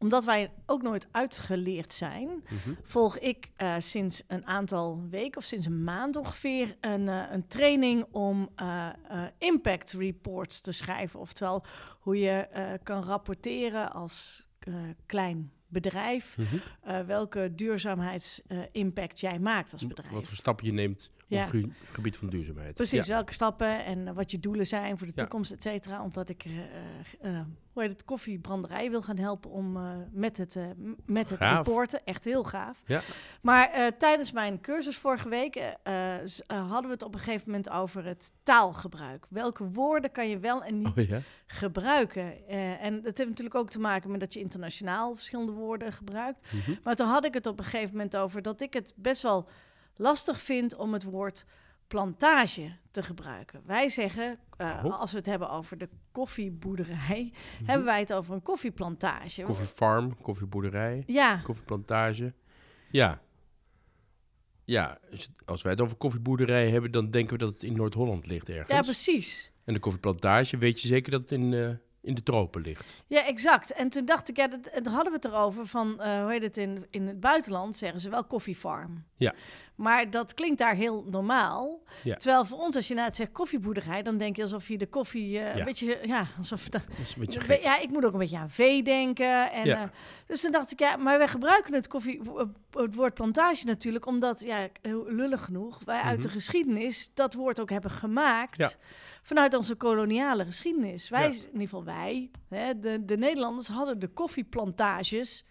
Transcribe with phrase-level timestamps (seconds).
[0.00, 2.74] omdat wij ook nooit uitgeleerd zijn, Mhm.
[2.82, 7.46] volg ik eh, sinds een aantal weken of sinds een maand ongeveer een, eh, een
[7.46, 8.88] training om eh,
[9.38, 11.20] impact reports te schrijven.
[11.20, 11.64] Oftewel
[12.00, 12.48] hoe je
[12.82, 14.46] kan rapporteren als
[15.06, 17.06] klein bedrijf Mhm.
[17.06, 20.12] welke duurzaamheidsimpact jij maakt als bedrijf.
[20.12, 21.46] Wat voor stappen je neemt Ja.
[21.46, 22.74] op het gebied van duurzaamheid.
[22.74, 23.14] Precies, Ja.
[23.14, 26.02] welke stappen en eh, wat je doelen zijn voor de toekomst, et cetera.
[26.02, 26.58] Omdat ik eh,
[27.36, 27.40] eh,
[27.72, 29.78] hoe heet het, koffiebranderij wil gaan helpen om
[30.12, 30.58] met het,
[31.06, 31.56] met het Gaaf.
[31.66, 32.00] reporten.
[32.04, 32.82] Echt heel gaaf.
[32.86, 33.00] Ja.
[33.42, 35.74] Maar tijdens mijn cursus vorige week
[36.46, 39.26] hadden we het op een gegeven moment over het taalgebruik.
[39.28, 41.20] Welke woorden kan je wel en niet Oh ja?
[41.46, 42.48] gebruiken?
[42.80, 46.52] En dat heeft natuurlijk ook te maken met dat je internationaal verschillende woorden gebruikt.
[46.52, 46.74] Mhm.
[46.84, 49.48] Maar toen had ik het op een gegeven moment over dat ik het best wel
[50.00, 51.46] lastig vind om het woord
[51.86, 53.62] plantage te gebruiken.
[53.66, 55.00] Wij zeggen, eh, Oh.
[55.00, 57.64] als we het hebben over de koffieboerderij, Mhm.
[57.64, 59.42] hebben wij het over een koffieplantage.
[59.42, 62.32] Koffiefarm, koffieboerderij, Ja, koffieplantage.
[62.90, 63.20] Ja.
[64.64, 68.26] Ja, als- als wij het over koffieboerderij hebben, dan denken we dat het in Noord-Holland
[68.26, 68.68] ligt ergens.
[68.76, 69.52] ja, precies.
[69.64, 71.68] en de koffieplantage weet je zeker dat het in, eh,
[72.02, 73.02] in de tropen ligt.
[73.06, 73.72] Ja, exact.
[73.72, 76.30] En toen dacht ik, ja, dat, en toen hadden we het erover van, eh, hoe
[76.30, 79.04] heet het, in, in het buitenland zeggen ze wel koffiefarm.
[79.16, 79.34] Ja.
[79.74, 81.82] Maar dat klinkt daar heel normaal.
[82.02, 82.16] Ja.
[82.16, 84.86] Terwijl voor ons, als je nou het zegt koffieboerderij, dan denk je alsof je de
[84.86, 85.58] koffie, eh, Ja.
[85.58, 87.62] een beetje, ja, alsof dat, Dat is een beetje Ja, gek.
[87.62, 89.52] Ja, ik moet ook een beetje aan vee denken.
[89.52, 89.82] En, Ja.
[89.82, 89.88] eh,
[90.26, 92.20] dus dan dacht ik, ja, maar wij gebruiken het, koffie,
[92.70, 96.36] het woord plantage natuurlijk, omdat, ja, heel lullig genoeg, wij uit de Mhm.
[96.36, 98.56] geschiedenis dat woord ook hebben gemaakt.
[98.56, 98.70] Ja.
[99.22, 101.08] Vanuit onze koloniale geschiedenis.
[101.08, 101.28] Wij, Ja.
[101.28, 105.44] in ieder geval wij, hè, de, de Nederlanders hadden de koffieplantages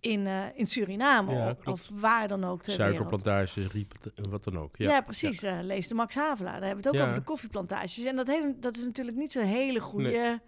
[0.00, 1.32] in, eh, in Suriname.
[1.32, 2.96] Ja, of, waar dan ook ter wereld.
[2.96, 3.92] Suikerplantage, riep,
[4.30, 4.76] wat dan ook.
[4.76, 5.42] Ja, Ja, precies.
[5.42, 6.60] eh, lees de Max Havelaar.
[6.60, 7.02] Daar hebben we het ook Ja.
[7.02, 8.04] over de koffieplantages.
[8.04, 10.40] En dat, heeft, dat is natuurlijk niet zo'n hele goede,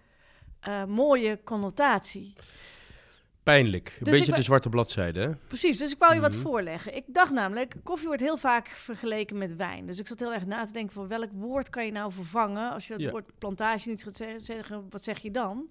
[0.60, 2.32] eh, mooie connotatie.
[3.54, 3.96] Pijnlijk.
[3.98, 5.30] Een Dus beetje de zwarte bladzijde, hè?
[5.46, 6.40] Precies, dus ik wou je wat Mhm.
[6.42, 6.96] voorleggen.
[6.96, 9.86] Ik dacht namelijk, koffie wordt heel vaak vergeleken met wijn.
[9.86, 12.72] Dus ik zat heel erg na te denken van welk woord kan je nou vervangen?
[12.72, 13.10] Als je dat Ja.
[13.10, 15.70] woord plantage niet gaat ze- zeggen, wat zeg je dan?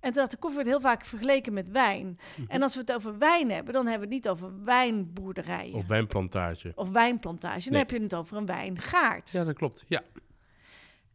[0.00, 2.18] En toen dacht ik, koffie wordt heel vaak vergeleken met wijn.
[2.36, 2.50] Mhm.
[2.50, 5.74] En als we het over wijn hebben, dan hebben we het niet over wijnboerderijen.
[5.74, 6.72] Of wijnplantage.
[6.74, 7.62] Of wijnplantage.
[7.64, 7.80] Dan Nee.
[7.80, 9.30] heb je het over een wijngaard.
[9.30, 9.84] Ja, dat klopt.
[9.88, 10.02] Ja.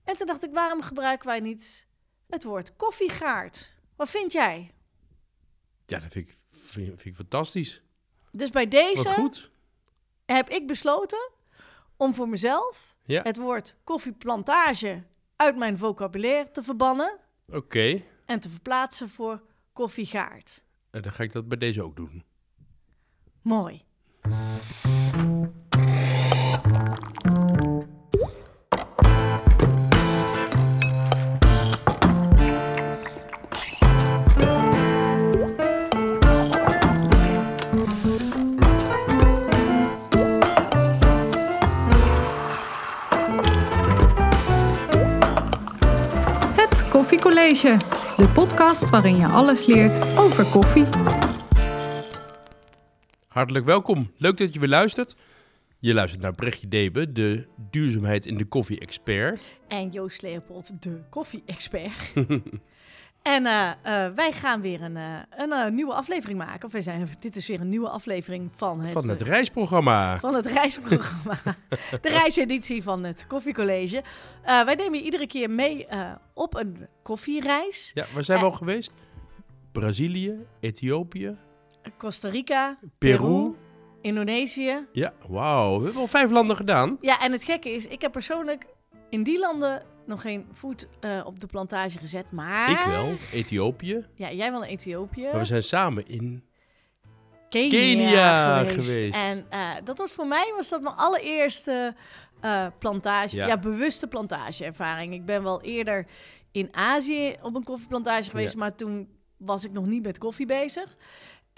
[0.03, 1.87] En toen dacht ik, waarom gebruiken wij niet
[2.29, 3.73] het woord koffiegaard?
[3.95, 4.71] Wat vind jij?
[5.91, 7.81] Ja, dat vind ik, vind, vind ik fantastisch.
[8.31, 9.51] Dus bij Wat deze goed.
[10.25, 11.29] heb ik besloten
[11.97, 15.03] om voor mezelf Ja, het woord koffieplantage
[15.35, 18.01] uit mijn vocabulaire te verbannen oké.
[18.25, 19.41] en te verplaatsen voor
[19.73, 20.63] koffiegaard.
[20.91, 22.23] En dan ga ik dat bij deze ook doen.
[23.41, 23.83] Mooi.
[47.21, 47.77] Koffiecollege,
[48.17, 50.85] de podcast waarin je alles leert over koffie.
[53.27, 54.11] Hartelijk welkom.
[54.17, 55.15] Leuk dat je weer luistert.
[55.79, 59.41] Je luistert naar Brechtje Debe, de duurzaamheid in de koffie-expert.
[59.67, 62.13] En Joost Leopold, de koffie-expert.
[63.21, 66.65] en eh, eh, wij gaan weer een, eh, een nieuwe aflevering maken.
[66.65, 70.19] Of wij zijn, dit is weer een nieuwe aflevering van het, Van het reisprogramma.
[70.19, 71.37] van het reisprogramma.
[72.01, 74.03] de reiseditie van het Koffiecollege.
[74.43, 75.87] Wij nemen je iedere keer mee
[76.33, 77.91] op een koffiereis.
[77.93, 78.93] Ja, waar zijn we al geweest?
[79.71, 81.37] Brazilië, Ethiopië,
[81.97, 83.17] Costa Rica, Peru.
[83.17, 83.55] Peru,
[84.01, 84.87] Indonesië.
[84.91, 85.77] Ja, wauw.
[85.77, 86.97] We hebben al vijf landen gedaan.
[87.01, 88.65] Ja, en het gekke is, ik heb persoonlijk
[89.09, 92.31] in die landen nog geen voet eh, op de plantage gezet.
[92.31, 92.69] Maar...
[92.71, 93.13] Ik wel.
[93.33, 94.05] Ethiopië.
[94.15, 95.23] Ja, jij wel in Ethiopië.
[95.23, 96.43] Maar we zijn samen in...
[97.49, 98.87] Kenia, Kenia geweest.
[98.87, 99.23] geweest.
[99.23, 101.95] En eh, dat was voor mij was dat mijn allereerste
[102.41, 103.47] eh, plantage, ja.
[103.47, 103.57] Ja.
[103.57, 105.13] bewuste plantageervaring.
[105.13, 106.05] Ik ben wel eerder
[106.51, 108.59] in Azië op een koffieplantage geweest, Ja.
[108.59, 110.95] maar toen was ik nog niet met koffie bezig.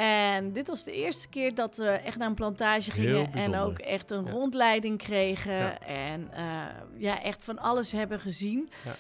[0.04, 3.78] En dit was de eerste keer dat we echt naar een plantage gingen en ook
[3.80, 4.32] echt een Ja.
[4.32, 5.80] rondleiding kregen Ja.
[5.80, 6.66] en eh,
[6.98, 8.70] ja, echt van alles hebben gezien.
[8.86, 8.96] Ja.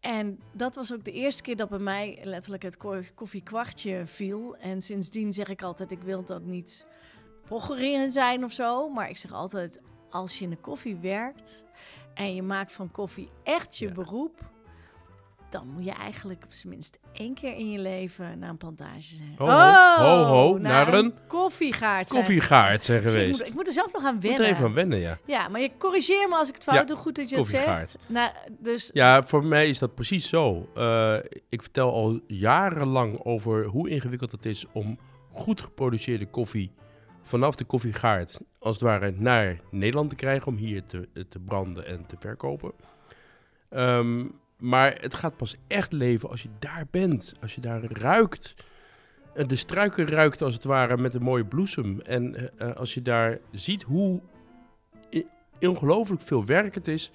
[0.00, 4.56] En dat was ook de eerste keer dat bij mij letterlijk het ko- koffiekwartje viel.
[4.56, 6.86] En sindsdien zeg ik altijd, ik wil dat niet
[7.44, 8.88] programmeren zijn of zo.
[8.88, 9.80] Maar ik zeg altijd,
[10.10, 11.64] als je in de koffie werkt
[12.14, 14.52] en je maakt van koffie echt je beroep...
[15.54, 19.14] dan moet je eigenlijk op zijn minst één keer in je leven naar een plantage
[19.14, 19.34] zijn.
[19.36, 22.22] Ho, ho, ho, ho, naar, naar een een koffiegaard zijn.
[22.22, 24.46] Koffiegaard zijn Zie, Ik moet, ik moet er zelf nog aan Ik moet wennen.
[24.46, 25.18] er even aan wennen, ja.
[25.24, 26.96] Ja, maar je corrigeer me als ik het fout Ja, doe.
[26.96, 27.90] Goed dat je het koffiegaard.
[27.90, 28.04] zegt.
[28.08, 30.68] Nou, dus Ja, voor mij is dat precies zo.
[30.74, 31.16] Eh,
[31.48, 34.98] ik vertel al jarenlang over hoe ingewikkeld het is om
[35.32, 36.72] goed geproduceerde koffie
[37.22, 41.86] vanaf de koffiegaard als het ware naar Nederland te krijgen om hier te, te branden
[41.86, 42.72] en te verkopen.
[43.70, 44.24] Ehm,
[44.68, 48.54] maar het gaat pas echt leven als je daar bent, als je daar ruikt.
[49.34, 52.00] Eh, De struiken ruikt als het ware met een mooie bloesem.
[52.00, 54.20] En eh, eh, als je daar ziet hoe
[55.60, 57.10] ongelooflijk veel werk het is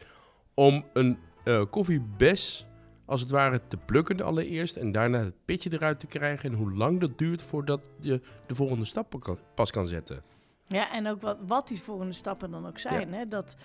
[0.54, 2.66] om een eh, koffiebes
[3.06, 6.74] als het ware te plukken allereerst en daarna het pitje eruit te krijgen en hoe
[6.74, 10.22] lang dat duurt voordat je de volgende stap kan- pas kan zetten.
[10.68, 13.14] Ja, en ook wat, wat die volgende stappen dan ook zijn.
[13.14, 13.28] Hè?
[13.28, 13.56] Dat,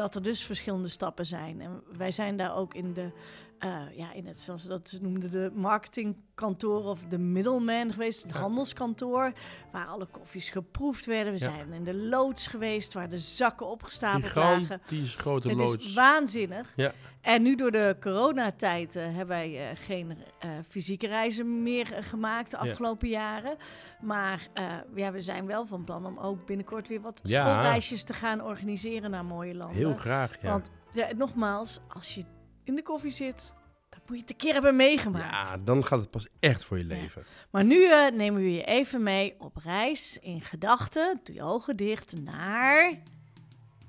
[0.00, 1.60] dat er dus verschillende stappen zijn.
[1.60, 3.10] En wij zijn daar ook in de,
[3.58, 8.32] eh, ja, in het, zoals ze dat noemden, de marketingkantoor of de middleman geweest, het
[8.32, 8.38] Ja.
[8.38, 9.32] handelskantoor,
[9.72, 11.32] waar alle koffies geproefd werden.
[11.32, 11.44] We Ja.
[11.44, 14.60] zijn in de loods geweest, waar de zakken opgestapeld lagen.
[14.60, 15.86] Gigantisch grote Het loods.
[15.86, 16.72] is waanzinnig.
[16.76, 16.92] Ja.
[17.20, 22.50] En nu door de coronatijd eh, hebben wij eh, geen eh, fysieke reizen meer gemaakt
[22.50, 22.70] de Ja.
[22.70, 23.56] afgelopen jaren.
[24.00, 24.48] Maar
[24.94, 27.40] ja, we zijn wel van plan om ook binnenkort weer wat Ja.
[27.42, 29.76] schoolreisjes te gaan organiseren naar mooie landen.
[29.76, 30.48] Heel graag, ja.
[30.50, 32.24] Want ja, nogmaals, als je
[32.64, 33.52] in de koffie zit,
[33.88, 35.48] dan moet je het een keer hebben meegemaakt.
[35.48, 36.94] ja, dan gaat het pas echt voor je Ja.
[36.94, 37.22] leven.
[37.50, 42.20] Maar nu nemen we je even mee op reis in gedachten, doe je ogen dicht,
[42.22, 42.92] naar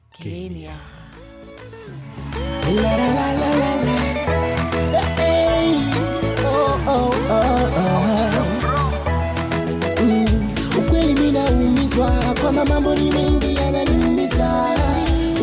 [0.09, 0.33] Kenia.
[0.49, 0.73] Kenia.
[10.79, 12.11] Ukweli mimi naumizwa
[12.41, 14.65] kwamba mambo ni mengi yananiumiza.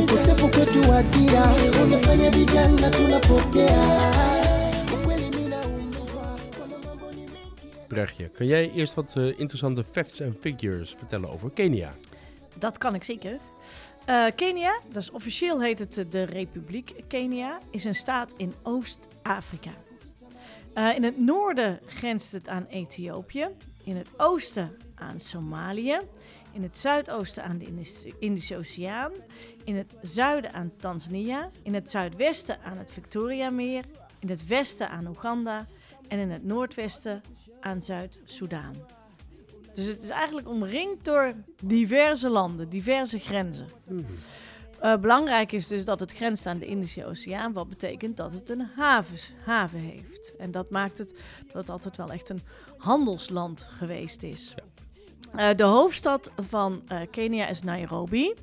[0.02, 1.44] Ukosefu kwetu wa dira
[1.84, 3.98] unafanya vijana tunapotea.
[7.88, 11.92] Brechtje, kan jij eerst wat eh, interessante facts en figures vertellen over Kenia?
[12.58, 13.38] Dat kan ik zeker.
[14.08, 18.54] Eh, Kenia, dat is officieel heet het eh, de Republiek Kenia, is een staat in
[18.62, 19.70] Oost-Afrika.
[20.74, 23.48] Eh, in het noorden grenst het aan Ethiopië,
[23.84, 25.98] in het oosten aan Somalië,
[26.52, 29.12] in het zuidoosten aan de Indis- Indische Oceaan,
[29.64, 33.84] in het zuiden aan Tanzania, in het zuidwesten aan het Victoriameer,
[34.18, 35.66] in het westen aan Oeganda
[36.08, 37.22] en in het noordwesten
[37.60, 38.97] aan Zuid-Soedan.
[39.78, 43.66] Dus het is eigenlijk omringd door diverse landen, diverse grenzen.
[44.80, 48.50] Eh, belangrijk is dus dat het grenst aan de Indische Oceaan, wat betekent dat het
[48.50, 50.36] een havens, haven heeft.
[50.38, 51.14] En dat maakt het
[51.46, 52.40] dat het altijd wel echt een
[52.76, 54.54] handelsland geweest is.
[55.34, 58.34] Eh, de hoofdstad van eh, Kenia is Nairobi.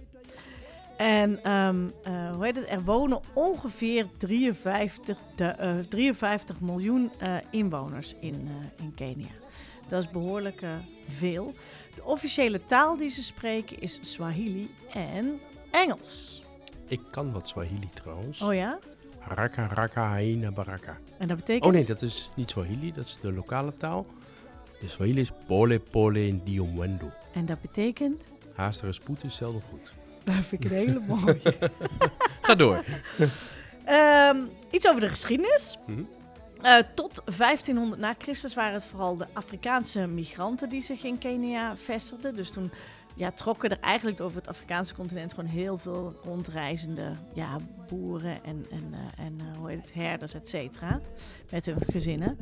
[0.98, 2.70] En ehm, eh, hoe heet het?
[2.70, 7.12] er wonen ongeveer 53, de, eh, 53 miljoen
[7.52, 9.32] inwoners in, in Kenia.
[9.88, 10.70] Dat is behoorlijk eh,
[11.10, 11.54] veel.
[11.96, 15.40] De officiële taal die ze spreken is Swahili en
[15.72, 16.44] Engels.
[16.88, 18.42] Ik kan wat Swahili trouwens.
[18.42, 18.80] Oh ja?
[19.28, 20.98] Raka raka haina baraka.
[21.18, 21.66] En dat betekent...
[21.66, 24.06] Oh nee, dat is niet Swahili, dat is de lokale taal.
[24.80, 27.12] De Swahili is pole pole ndiomwendo.
[27.34, 28.22] En dat betekent...
[28.56, 29.94] Haastere spoed is zelden goed.
[30.24, 31.42] Dat vind ik een hele mooie.
[32.42, 32.84] Ga door.
[33.86, 34.38] Ehm,
[34.72, 35.78] iets over de geschiedenis.
[35.88, 36.02] Mhm.
[36.66, 41.78] Eh, tot 1500 na Christus waren het vooral de Afrikaanse migranten die zich in Kenia
[41.78, 42.36] vestigden.
[42.36, 42.72] Dus toen
[43.16, 47.58] ja, trokken er eigenlijk over het Afrikaanse continent gewoon heel veel rondreizende ja,
[47.88, 51.02] boeren en, en, eh, en eh, hoe heet het, herders, et cetera,
[51.52, 52.38] met hun gezinnen.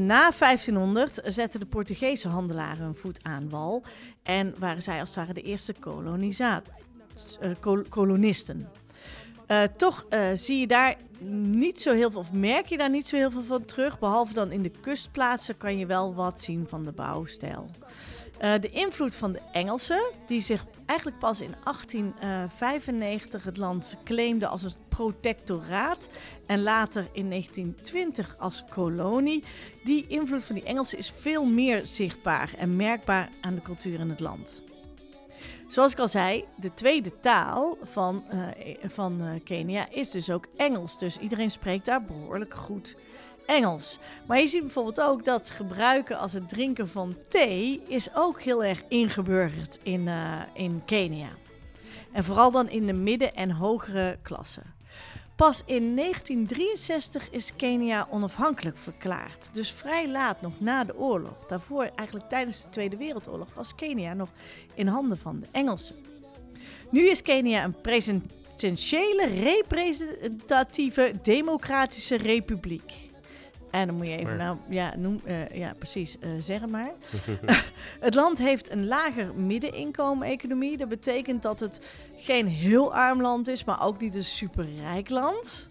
[0.00, 3.82] Na 1500 zetten de Portugese handelaren hun voet aan wal
[4.22, 6.62] en waren zij als het ware de eerste kolonisa-
[7.60, 8.68] kol- kolonisten.
[9.52, 10.96] Eh, toch eh, zie je daar
[11.28, 13.98] niet zo heel veel, of merk je daar niet zo heel veel van terug.
[13.98, 17.70] Behalve dan in de kustplaatsen kan je wel wat zien van de bouwstijl.
[18.38, 24.46] Eh, de invloed van de Engelsen, die zich eigenlijk pas in 1895 het land claimde
[24.46, 26.08] als een protectoraat
[26.46, 29.44] en later in 1920 als kolonie.
[29.84, 34.08] Die invloed van die Engelsen is veel meer zichtbaar en merkbaar aan de cultuur in
[34.08, 34.62] het land.
[35.72, 38.38] Zoals ik al zei, de tweede taal van, eh,
[38.84, 40.98] van eh, Kenia is dus ook Engels.
[40.98, 42.96] Dus iedereen spreekt daar behoorlijk goed
[43.46, 43.98] Engels.
[44.26, 48.64] Maar je ziet bijvoorbeeld ook dat gebruiken als het drinken van thee is ook heel
[48.64, 51.28] erg ingeburgerd in, eh, in Kenia.
[52.12, 54.71] En vooral dan in de midden- en hogere klassen.
[55.42, 59.50] Pas in 1963 is Kenia onafhankelijk verklaard.
[59.52, 61.46] Dus vrij laat nog na de oorlog.
[61.46, 64.28] Daarvoor, eigenlijk tijdens de Tweede Wereldoorlog, was Kenia nog
[64.74, 65.96] in handen van de Engelsen.
[66.90, 73.11] Nu is Kenia een presentiële, representatieve, democratische republiek.
[73.72, 76.70] En dan moet je even, Maar- nou ja, noem, eh, ja precies, eh, zeg het
[76.70, 76.92] maar.
[78.00, 80.76] het land heeft een lager middeninkomen-economie.
[80.76, 81.86] Dat betekent dat het
[82.16, 85.68] geen heel arm land is, maar ook niet een superrijk land.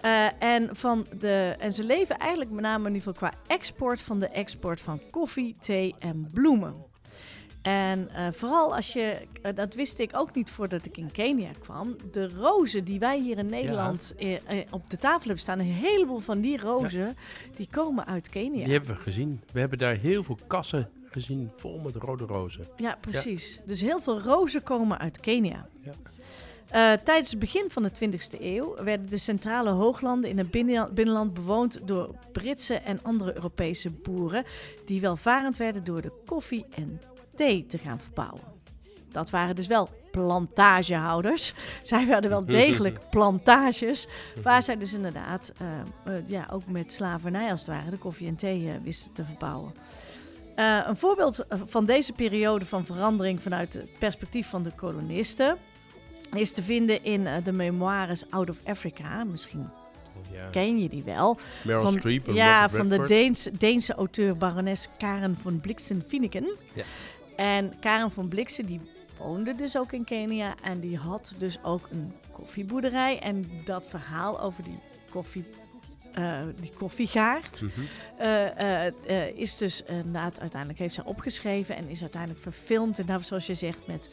[0.00, 4.02] Eh, en, van de, en ze leven eigenlijk met name in ieder geval qua export
[4.02, 6.74] van de export van koffie, thee en bloemen.
[7.62, 11.50] En eh, vooral als je, eh, dat wist ik ook niet voordat ik in Kenia
[11.58, 14.38] kwam, de rozen die wij hier in Nederland eh,
[14.70, 17.16] op de tafel hebben staan, een heleboel van die rozen,
[17.56, 18.64] die komen uit Kenia.
[18.64, 19.40] Die hebben we gezien.
[19.52, 22.66] We hebben daar heel veel kassen gezien vol met rode rozen.
[22.76, 23.60] Ja, precies.
[23.66, 25.66] Dus heel veel rozen komen uit Kenia.
[25.80, 26.96] Ja.
[26.96, 31.34] Tijdens het begin van de 20e eeuw werden de centrale hooglanden in het binnen- binnenland
[31.34, 34.44] bewoond door Britse en andere Europese boeren
[34.84, 37.00] die welvarend werden door de koffie en
[37.46, 38.40] thee te gaan verbouwen.
[39.12, 41.54] Dat waren dus wel plantagehouders.
[41.82, 44.08] Zij werden wel degelijk plantages,
[44.42, 45.66] waar zij dus inderdaad eh,
[46.16, 49.24] eh, ja, ook met slavernij als het ware de koffie en thee eh, wisten te
[49.24, 49.72] verbouwen.
[50.86, 55.56] Een voorbeeld van deze periode van verandering vanuit het perspectief van de kolonisten
[56.32, 59.24] is te vinden in de memoires Out of Africa.
[59.24, 59.68] Misschien
[60.32, 60.48] Ja.
[60.50, 61.38] ken je die wel.
[61.64, 63.04] Meryl van, Streep en ja, van de.
[63.06, 66.56] Deense, Deense auteur barones Karen von Blixen-Finneken.
[66.74, 66.84] Ja.
[67.40, 68.80] En Karen von Blixen die
[69.18, 73.18] woonde dus ook in Kenia en die had dus ook een koffieboerderij.
[73.18, 74.78] En dat verhaal over die
[75.10, 75.44] koffie...
[76.12, 77.70] eh, die koffiegaard Mhm.
[78.18, 82.98] eh, eh, is dus inderdaad uiteindelijk heeft zij opgeschreven en is uiteindelijk verfilmd.
[82.98, 84.10] En nou, zoals je zegt, met,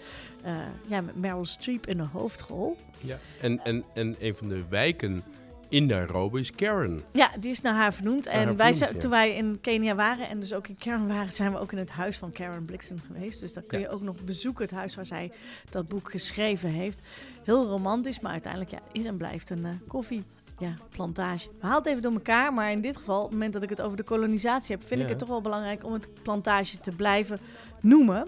[0.87, 2.77] ja, met Meryl Streep in de hoofdrol.
[2.99, 3.17] Ja.
[3.41, 5.23] En, en, en een van de wijken
[5.69, 7.03] in Nairobi is Karen.
[7.11, 8.25] Ja, die is naar haar vernoemd.
[8.25, 8.99] Naar en haar wij vernoemd, zijn, ja.
[8.99, 11.77] toen wij in Kenia waren en dus ook in Karen waren, zijn we ook in
[11.77, 13.39] het huis van Karen Blixen geweest.
[13.39, 15.31] Dus dan kun je ook nog bezoeken, het huis waar zij
[15.69, 17.01] dat boek geschreven heeft.
[17.43, 20.23] Heel romantisch, maar uiteindelijk ja, is en blijft een eh, koffie.
[20.59, 21.49] Ja, plantage.
[21.61, 23.81] We het even door elkaar, maar in dit geval, op het moment dat ik het
[23.81, 27.39] over de kolonisatie heb, vind ik het toch wel belangrijk om het plantage te blijven
[27.81, 28.27] noemen.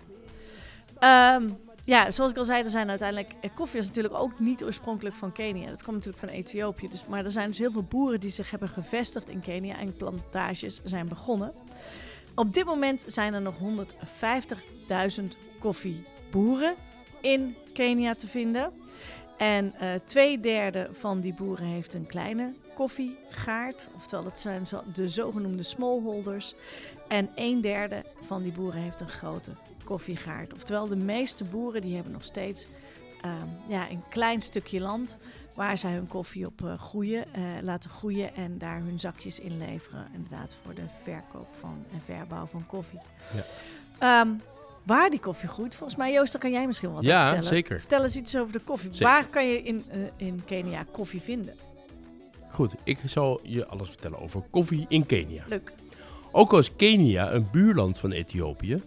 [0.99, 1.49] Ehm,
[1.89, 3.33] ja, zoals ik al zei, er zijn uiteindelijk.
[3.41, 5.69] eh, Koffie is natuurlijk ook niet oorspronkelijk van Kenia.
[5.69, 6.87] Dat komt natuurlijk van Ethiopië.
[6.87, 9.93] Dus, maar er zijn dus heel veel boeren die zich hebben gevestigd in Kenia en
[9.93, 11.53] plantages zijn begonnen.
[12.35, 15.23] Op dit moment zijn er nog 150.000
[15.59, 16.75] koffieboeren
[17.21, 18.71] in Kenia te vinden.
[19.37, 23.89] En eh twee derde van die boeren heeft een kleine koffiegaard.
[23.95, 26.55] Oftewel, dat zijn de zogenoemde smallholders.
[27.07, 29.51] En een derde van die boeren heeft een grote
[29.89, 30.53] koffiegaard.
[30.53, 32.67] Oftewel, de meeste boeren die hebben nog steeds
[33.21, 33.33] ehm,
[33.67, 35.17] ja, een klein stukje land
[35.55, 39.57] waar zij hun koffie op eh, groeien, eh, laten groeien en daar hun zakjes in
[39.57, 40.07] leveren.
[40.13, 42.99] Inderdaad, voor de verkoop van en verbouw van koffie.
[43.35, 43.43] Ja.
[43.99, 44.29] Ehm,
[44.83, 47.53] waar die koffie groeit, volgens mij, Joost, daar kan jij misschien wat Ja, over vertellen.
[47.55, 47.79] zeker.
[47.79, 48.89] Vertel eens iets over de koffie.
[48.91, 49.05] Zeker.
[49.13, 51.53] Waar kan je in, eh, in Kenia koffie vinden?
[52.51, 55.43] Goed, ik zal je alles vertellen over koffie in Kenia.
[55.47, 55.73] Leuk.
[56.31, 58.81] Ook al is Kenia een buurland van Ethiopië,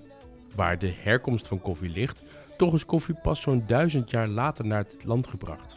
[0.54, 2.23] waar de herkomst van koffie ligt,
[2.56, 5.76] toch is koffie pas zo'n duizend jaar later naar het land gebracht.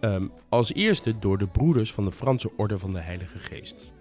[0.00, 3.92] Ehm, als eerste door de broeders van de Franse Orde van de Heilige Geest.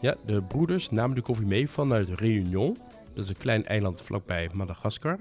[0.00, 2.78] Ja, de broeders namen de koffie mee vanuit Réunion,
[3.14, 5.18] dat is een klein eiland vlakbij Madagaskar.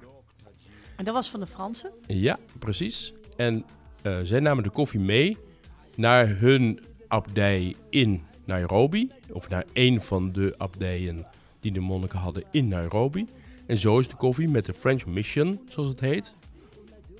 [0.96, 1.92] En dat was van de Fransen.
[2.08, 3.14] Ja, precies.
[3.36, 3.66] En
[4.02, 5.38] eh, zij namen de koffie mee
[5.96, 9.12] naar hun abdij in Nairobi.
[9.32, 11.26] Of naar een van de abdijen
[11.72, 13.28] die de monniken hadden in Nairobi.
[13.66, 16.36] En zo is de koffie met de French Mission, zoals het heet,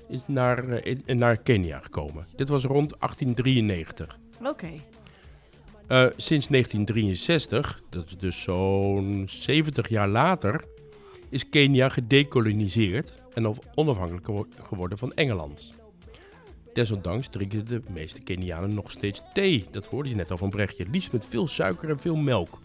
[0.08, 2.26] is naar, eh, in- naar Kenia gekomen.
[2.36, 4.18] Dit was rond 1893.
[4.44, 4.68] Oké.
[5.86, 10.64] Eh, sinds 1963, dat is dus zo'n 70 jaar later,
[11.28, 15.72] is Kenia gedecoloniseerd en onafhankelijk gewo- geworden van Engeland.
[16.72, 19.66] Desondanks drinken de meeste Kenianen nog steeds thee.
[19.70, 20.86] Dat hoorde je net al van Brechtje.
[20.90, 22.58] Liefst met veel suiker en veel melk.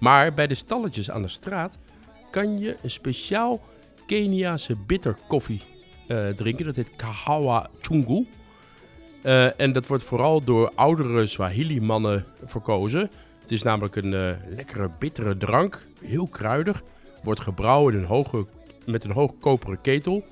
[0.00, 1.78] Maar bij de stalletjes aan de straat
[2.30, 3.60] kan je een speciaal
[4.06, 5.62] Keniaanse bitter koffie
[6.06, 6.64] eh, drinken.
[6.64, 8.26] Dat heet Kahawa Chungu.
[9.22, 13.10] Eh, en dat wordt vooral door oudere Swahili-mannen verkozen.
[13.40, 15.86] Het is namelijk een eh, lekkere, bittere drank.
[16.04, 16.82] Heel kruidig.
[17.22, 18.46] Wordt gebrouwen in een hoge,
[18.86, 20.24] met een hoog koperen ketel.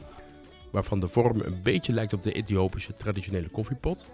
[0.71, 4.07] Waarvan de vorm een beetje lijkt op de Ethiopische traditionele koffiepot.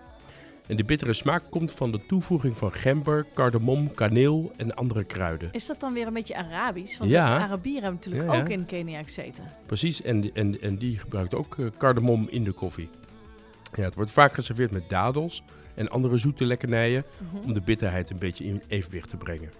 [0.66, 5.49] En de bittere smaak komt van de toevoeging van gember, cardamom, kaneel en andere kruiden.
[5.52, 6.99] Is dat dan weer een beetje Arabisch?
[6.99, 7.38] Want Ja.
[7.38, 8.40] de Arabieren hebben natuurlijk Ja, ja.
[8.42, 9.44] ook in Kenia gezeten.
[9.66, 12.88] Precies, en, en, en die gebruikt ook eh, cardamom in de koffie.
[13.75, 15.42] Ja, het wordt vaak geserveerd met dadels
[15.75, 17.44] en andere zoete lekkernijen Mhm.
[17.44, 19.50] om de bitterheid een beetje in evenwicht te brengen.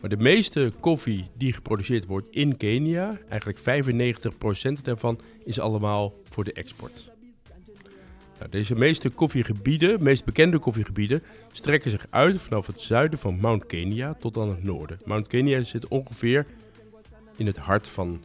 [0.00, 6.44] Maar de meeste koffie die geproduceerd wordt in Kenia, eigenlijk 95% daarvan, is allemaal voor
[6.44, 7.10] de export.
[8.38, 13.66] Nou, deze meeste koffiegebieden, meest bekende koffiegebieden, strekken zich uit vanaf het zuiden van Mount
[13.66, 15.00] Kenya tot aan het noorden.
[15.04, 16.46] Mount Kenya zit ongeveer
[17.36, 18.22] in het hart van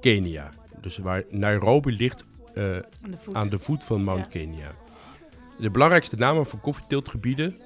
[0.00, 0.50] Kenia.
[0.80, 2.24] Dus waar Nairobi ligt
[2.54, 3.34] eh, Aan de voet.
[3.34, 4.30] aan de voet van Mount Ja.
[4.30, 4.74] Kenya.
[5.58, 7.56] De belangrijkste namen voor koffieteeltgebieden,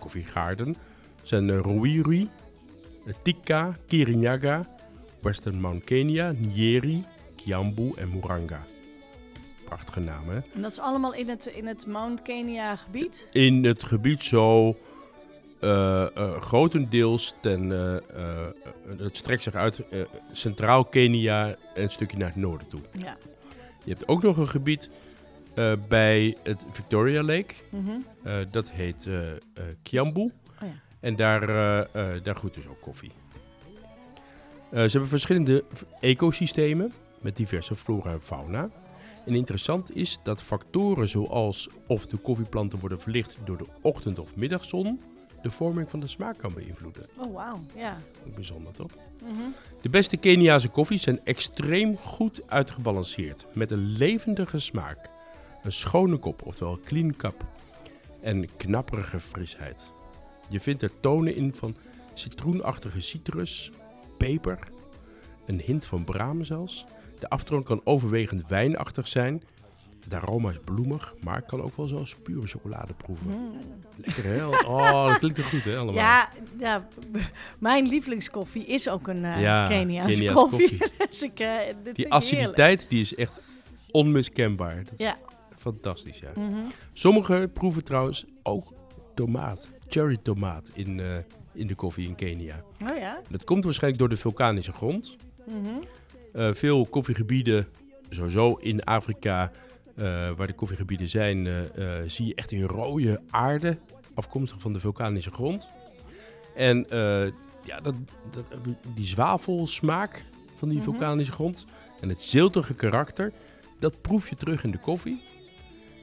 [0.00, 0.76] koffiegaarden,
[1.22, 2.28] zijn uh, Ruiru,
[3.06, 4.76] eh, Tika, Kirinyaga,
[5.20, 7.04] Western Mount Kenya, Nyeri,
[7.36, 8.62] Kiambu en Muranga.
[9.68, 10.40] Prachtige hè?
[10.54, 13.28] En dat is allemaal in het, in het Mount Kenya gebied.
[13.32, 14.76] In het gebied zo
[15.60, 17.72] eh, eh, grotendeels ten...
[17.72, 18.46] eh, eh,
[18.98, 19.82] het strekt zich uit
[20.32, 22.80] centraal Kenia en een stukje naar het noorden toe.
[22.92, 23.16] Ja.
[23.84, 24.90] Je hebt ook nog een gebied
[25.88, 27.54] bij het Victoria Lake.
[27.70, 28.00] Mhm.
[28.50, 29.08] Dat heet
[29.82, 30.20] Kiambu.
[30.20, 30.66] Oh ja.
[31.00, 31.46] En daar,
[32.22, 33.12] daar groeit dus ook koffie.
[34.70, 35.64] Ze hebben verschillende
[36.00, 38.70] ecosystemen met diverse flora en fauna.
[39.28, 44.36] En interessant is dat factoren zoals of de koffieplanten worden verlicht door de ochtend- of
[44.36, 45.00] middagzon
[45.42, 47.06] de vorming van de smaak kan beïnvloeden.
[47.18, 47.60] Oh, wauw.
[47.76, 47.98] Ja.
[48.26, 48.90] Ook bijzonder toch?
[49.22, 49.42] Mhm.
[49.80, 53.46] De beste Keniaanse koffies zijn extreem goed uitgebalanceerd.
[53.54, 55.10] Met een levendige smaak,
[55.62, 57.44] een schone kop, oftewel clean cup,
[58.20, 59.90] en knapperige frisheid.
[60.48, 61.76] Je vindt er tonen in van
[62.14, 63.70] citroenachtige citrus,
[64.16, 64.58] peper,
[65.46, 66.84] een hint van braam zelfs.
[67.18, 69.42] De afdronk kan overwegend wijnachtig zijn.
[70.04, 73.26] Het aroma is bloemig, maar kan ook wel zoals pure chocolade proeven.
[73.26, 73.50] Mm.
[74.04, 74.46] Lekker hè?
[74.46, 75.94] Oh, dat klinkt er goed hè allemaal.
[75.94, 76.88] Ja, ja,
[77.58, 80.78] mijn lievelingskoffie is ook een eh Ja, Keniaanse Keniaanse koffie.
[80.78, 81.06] koffie.
[81.10, 82.12] dus ik, eh, ik Die heerlijk.
[82.12, 83.42] aciditeit die is echt
[83.90, 84.84] onmiskenbaar.
[84.84, 85.16] Dat Ja.
[85.56, 86.30] fantastisch, ja.
[86.34, 86.56] Mhm.
[86.92, 88.72] Sommigen proeven trouwens ook
[89.14, 91.06] tomaat, cherry tomaat in, eh,
[91.52, 92.62] in de koffie in Kenia.
[92.90, 93.20] Oh ja.
[93.28, 95.16] Dat komt waarschijnlijk door de vulkanische grond.
[95.46, 95.56] Mhm.
[95.66, 95.72] Eh,
[96.52, 97.66] veel koffiegebieden,
[98.10, 99.50] sowieso in Afrika,
[99.96, 100.04] eh,
[100.36, 103.78] waar de koffiegebieden zijn, eh, eh, zie je echt een rode aarde,
[104.14, 105.68] afkomstig van de vulkanische grond.
[106.54, 107.26] En eh,
[107.64, 107.94] ja, dat,
[108.30, 108.44] dat,
[108.94, 110.86] die zwavelsmaak van die Mhm.
[110.90, 111.64] vulkanische grond
[112.00, 113.32] en het ziltige karakter,
[113.78, 115.22] dat proef je terug in de koffie.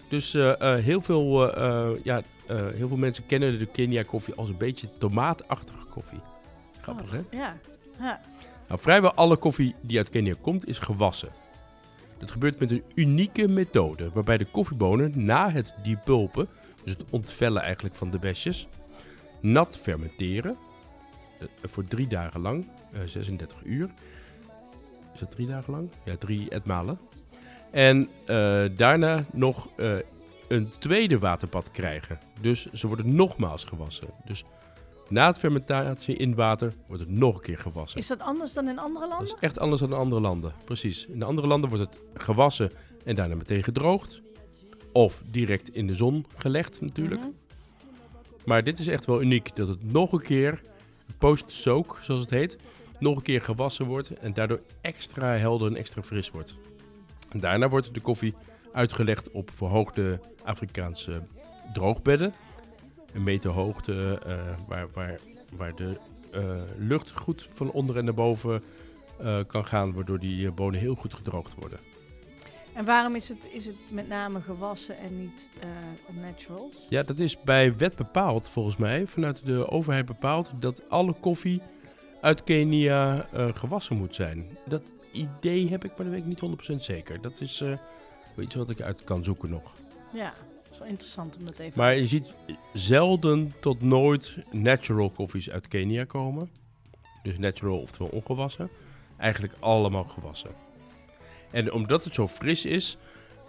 [0.09, 4.03] Dus eh, eh, heel, veel, eh, eh, ja, eh, heel veel mensen kennen de Kenia
[4.03, 6.19] koffie als een beetje tomaatachtige koffie.
[6.81, 7.37] Grappig, hè?
[7.37, 7.57] Ja.
[7.99, 8.21] ja.
[8.67, 11.29] Nou, vrijwel alle koffie die uit Kenia komt is gewassen.
[12.17, 16.47] Dat gebeurt met een unieke methode waarbij de koffiebonen na het depulpen,
[16.83, 18.67] dus het ontvellen eigenlijk van de besjes,
[19.39, 20.57] nat fermenteren
[21.39, 23.89] eh, voor drie dagen lang, eh, 36 uur.
[25.13, 25.89] Is dat drie dagen lang?
[26.03, 26.99] Ja, drie etmalen.
[27.71, 29.93] En eh, daarna nog eh,
[30.47, 32.19] een tweede waterbad krijgen.
[32.41, 34.07] Dus ze worden nogmaals gewassen.
[34.25, 34.43] Dus
[35.09, 37.99] na het fermentatie in water wordt het nog een keer gewassen.
[37.99, 39.35] Is dat anders dan in andere Dat landen?
[39.35, 40.53] is echt anders dan in andere landen.
[40.63, 41.05] Precies.
[41.05, 42.71] In de andere landen wordt het gewassen
[43.05, 44.21] en daarna meteen gedroogd.
[44.91, 47.21] Of direct in de zon gelegd natuurlijk.
[47.21, 47.29] Mhm.
[48.45, 49.55] Maar dit is echt wel uniek.
[49.55, 50.61] Dat het nog een keer,
[51.17, 52.57] post-soak zoals het heet,
[52.99, 54.09] nog een keer gewassen wordt.
[54.09, 56.55] En daardoor extra helder en extra fris wordt.
[57.29, 58.33] En daarna wordt de koffie
[58.71, 61.21] uitgelegd op verhoogde Afrikaanse
[61.73, 62.33] droogbedden.
[63.15, 64.35] Een meter hoogte eh,
[64.67, 65.19] waar, waar,
[65.57, 65.97] waar de
[66.35, 68.63] eh, lucht goed van onder en naar boven
[69.19, 69.93] eh, kan gaan.
[69.93, 71.79] Waardoor die bonen heel goed gedroogd worden.
[72.73, 75.67] En waarom is het, is het met name gewassen en niet eh,
[76.21, 76.85] naturals?
[76.89, 81.61] Ja, dat is bij wet bepaald volgens mij, vanuit de overheid bepaald, dat alle koffie
[82.21, 84.57] uit Kenia gewassen moet zijn.
[84.65, 87.21] Dat idee heb ik, maar dat weet ik niet 100% zeker.
[87.21, 87.63] Dat is
[88.37, 89.73] iets wat ik uit kan zoeken nog.
[90.13, 90.33] Ja,
[90.75, 91.79] is wel interessant om dat even...
[91.79, 92.31] Maar je ziet
[92.73, 96.49] zelden tot nooit natural koffies uit Kenia komen.
[97.23, 98.69] Dus natural, oftewel ongewassen.
[99.17, 100.49] Eigenlijk allemaal gewassen.
[101.51, 102.97] En omdat het zo fris is,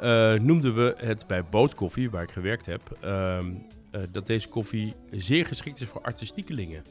[0.00, 3.52] eh, noemden we het bij bootkoffie, waar ik gewerkt heb, ehm,
[3.90, 6.84] eh, dat deze koffie zeer geschikt is voor artistiekelingen.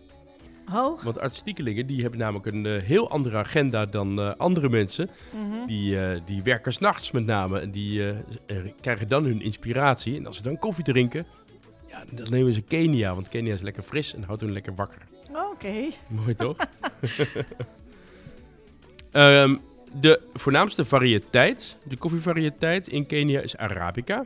[0.74, 5.10] Oh, Want artistiekelingen die hebben namelijk een eh, heel andere agenda dan eh, andere mensen.
[5.34, 5.66] mhm.
[5.68, 8.14] Die, eh, die werken s'nachts met name en die
[8.82, 10.18] krijgen dan hun inspiratie.
[10.18, 11.26] En als ze dan koffie drinken,
[11.88, 13.14] ja, dan nemen ze Kenia.
[13.16, 15.02] Want Kenia is lekker fris en houdt hun lekker wakker.
[15.52, 15.90] oké.
[16.08, 16.58] Mooi toch?
[19.12, 19.56] Ehm,
[20.02, 24.26] de voornaamste variëteit, de koffievariëteit in Kenia is Arabica.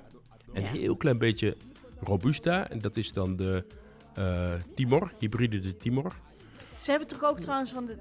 [0.53, 0.69] Een Ja.
[0.71, 1.55] heel klein beetje
[2.03, 2.69] Robusta.
[2.69, 3.63] En dat is dan de
[4.75, 6.13] Timor, hybride de Timor.
[6.81, 7.95] Ze hebben toch ook trouwens van de,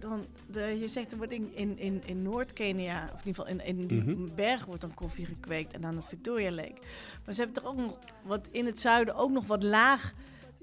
[0.00, 3.46] van de je zegt er wordt in, in, in, in Noord-Kenia, of in ieder geval
[3.46, 4.34] in, in die Mhm.
[4.34, 6.74] bergen wordt dan koffie gekweekt en aan het Victoria Lake.
[7.24, 10.12] Maar ze hebben toch ook nog wat in het zuiden ook nog wat laag,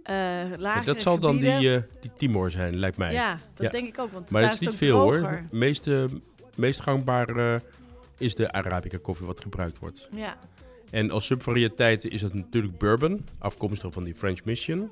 [0.04, 0.16] eh
[0.50, 3.14] Ja, lagere dat zal dan die, eh, die Timor zijn, lijkt mij.
[3.14, 3.72] Ja, dat Ja.
[3.72, 5.18] denk ik ook, want maar daar het is niet veel hoor.
[5.18, 5.48] droger.
[5.52, 6.08] Meeste,
[6.56, 7.62] meest gangbare
[8.18, 10.10] is de Arabica koffie wat gebruikt wordt.
[10.12, 10.38] Ja,
[10.92, 14.92] En als subvariëteiten is het natuurlijk bourbon, afkomstig van die French Mission.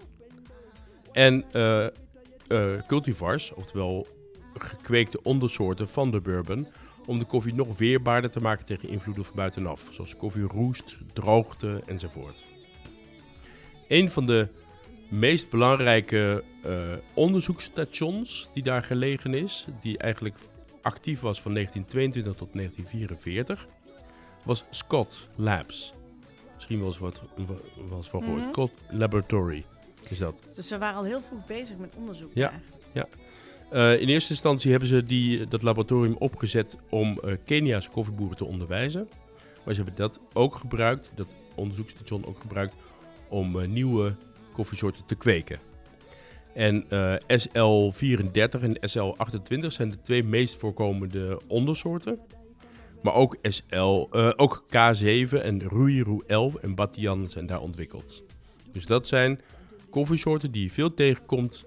[1.12, 1.46] En
[2.48, 4.08] eh, cultivars, oftewel
[4.54, 6.68] gekweekte ondersoorten van de bourbon,
[7.06, 12.44] om de koffie nog weerbaarder te maken tegen invloeden van buitenaf, zoals koffieroest, droogte enzovoort.
[13.88, 14.48] Een van de
[15.10, 20.36] meest belangrijke eh, onderzoeksstations die daar gelegen is, die eigenlijk
[20.82, 23.68] actief was van 1922 tot 1944,
[24.44, 25.94] was Scott Labs.
[26.56, 27.22] Misschien wel eens wat,
[27.92, 28.42] eens van gehoord.
[28.42, 28.52] Mhm.
[28.52, 29.66] Scott Laboratory
[30.10, 30.42] is dat.
[30.56, 32.32] Dus ze waren al heel vroeg bezig met onderzoek.
[32.34, 32.52] Ja.
[32.94, 33.08] daar.
[33.70, 38.46] Eh, in eerste instantie hebben ze die, dat laboratorium opgezet om eh, Kenia's koffieboeren te
[38.46, 39.10] onderwijzen.
[39.66, 42.76] Maar ze hebben dat ook gebruikt, dat onderzoeksstation ook gebruikt,
[43.30, 44.16] om eh, nieuwe
[44.54, 45.60] koffiesoorten te kweken.
[46.54, 52.20] En eh, SL34 en SL28 zijn de twee meest voorkomende ondersoorten.
[53.02, 58.24] Maar ook, SL, eh, ook K7 en Ruiru 11 en Batian zijn daar ontwikkeld.
[58.72, 59.40] Dus dat zijn
[59.90, 61.66] koffiesoorten die je veel tegenkomt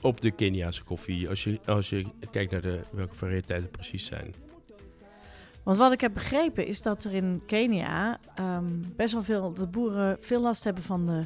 [0.00, 1.28] op de Keniaanse koffie.
[1.28, 4.34] Als je, als je kijkt naar de, welke variëteiten het precies zijn.
[5.62, 8.64] Want wat ik heb begrepen is dat er in Kenia ehm,
[8.96, 11.24] best wel veel dat boeren veel last hebben van de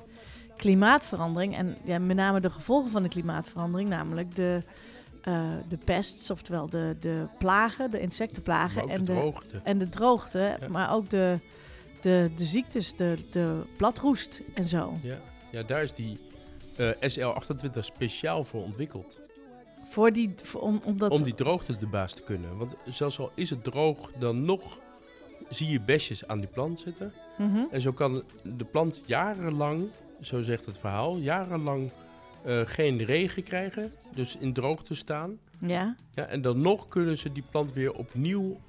[0.57, 1.57] klimaatverandering.
[1.57, 4.63] En ja, met name de gevolgen van de klimaatverandering, namelijk de,
[5.23, 9.61] eh, de pests, oftewel de, de plagen, de insectenplagen en de de, droogte.
[9.65, 10.69] en de droogte, Ja.
[10.69, 11.39] maar ook de,
[12.01, 14.99] de, de ziektes, de, de bladroest en zo.
[15.03, 15.19] Ja,
[15.57, 16.19] ja daar is die
[16.77, 19.19] eh, SL28 speciaal voor ontwikkeld.
[19.85, 22.57] Voor die, voor, om, omdat, Om die droogte de baas te kunnen.
[22.57, 24.79] Want zelfs al is het droog, dan nog
[25.49, 27.13] zie je besjes aan die plant zitten.
[27.39, 27.65] Mhm.
[27.71, 29.89] En zo kan de plant jarenlang,
[30.21, 31.91] zo zegt het verhaal, jarenlang
[32.45, 33.93] eh, geen regen krijgen.
[34.15, 35.39] Dus in droogte staan.
[35.61, 38.61] Ja, Ja, en dan nog kunnen ze die plant weer opnieuw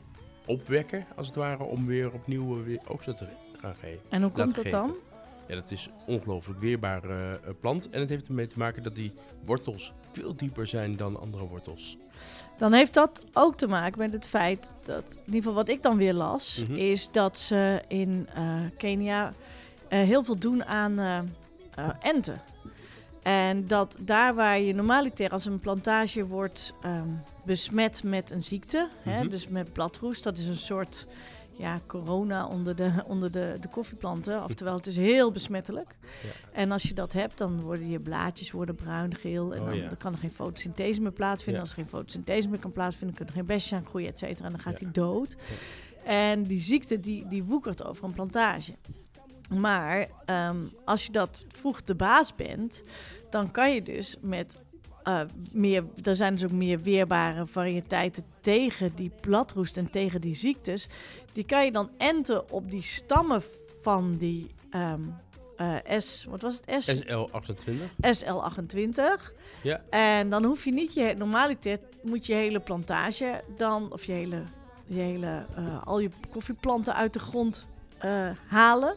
[0.45, 3.25] opwekken, als het ware, om weer opnieuw weer oogsten te
[3.61, 4.01] gaan geven.
[4.09, 4.95] en hoe komt dat dan?
[5.47, 7.89] Ja, dat is een ongelooflijk weerbare eh, plant.
[7.89, 9.11] En het heeft ermee te maken dat die
[9.45, 11.97] wortels veel dieper zijn dan andere wortels.
[12.57, 15.81] Dan heeft dat ook te maken met het feit dat, in ieder geval wat ik
[15.83, 16.75] dan weer las, Mhm.
[16.75, 18.43] is dat ze in eh,
[18.77, 19.33] Kenia
[19.87, 20.99] eh, heel veel doen aan
[22.01, 22.41] enten.
[23.23, 27.07] En dat daar waar je normaliter als een plantage wordt ehm,
[27.45, 29.29] besmet met een ziekte, hè, Mhm.
[29.29, 31.07] dus met bladroest, dat is een soort
[31.57, 34.43] ja, corona onder de, onder de, de koffieplanten.
[34.43, 35.95] Oftewel, het is heel besmettelijk.
[36.23, 36.29] Ja.
[36.51, 39.53] En als je dat hebt, dan worden je blaadjes worden bruin, geel.
[39.55, 39.87] En Oh, dan, ja.
[39.87, 41.63] dan kan er geen fotosynthese meer plaatsvinden.
[41.63, 41.67] Ja.
[41.67, 44.45] Als er geen fotosynthese meer kan plaatsvinden, kunnen er geen besjes aan groeien, et cetera.
[44.45, 45.37] En dan gaat hij dood.
[46.05, 48.73] En die ziekte, die, die woekert over een plantage.
[49.49, 52.83] Maar ehm, als je dat vroeg de baas bent,
[53.29, 54.61] dan kan je dus met
[55.07, 60.35] eh, meer, er zijn dus ook meer weerbare variëteiten tegen die bladroest en tegen die
[60.35, 60.87] ziektes.
[61.33, 63.41] Die kan je dan enten op die stammen
[63.81, 65.01] van die ehm,
[65.57, 66.83] eh, S, wat was het?
[66.83, 67.71] S, SL28.
[68.01, 69.33] SL28.
[69.63, 69.81] Ja.
[69.89, 74.43] En dan hoef je niet je normaliter moet je hele plantage dan, of je hele,
[74.85, 77.67] je hele eh, al je koffieplanten uit de grond
[78.47, 78.95] halen.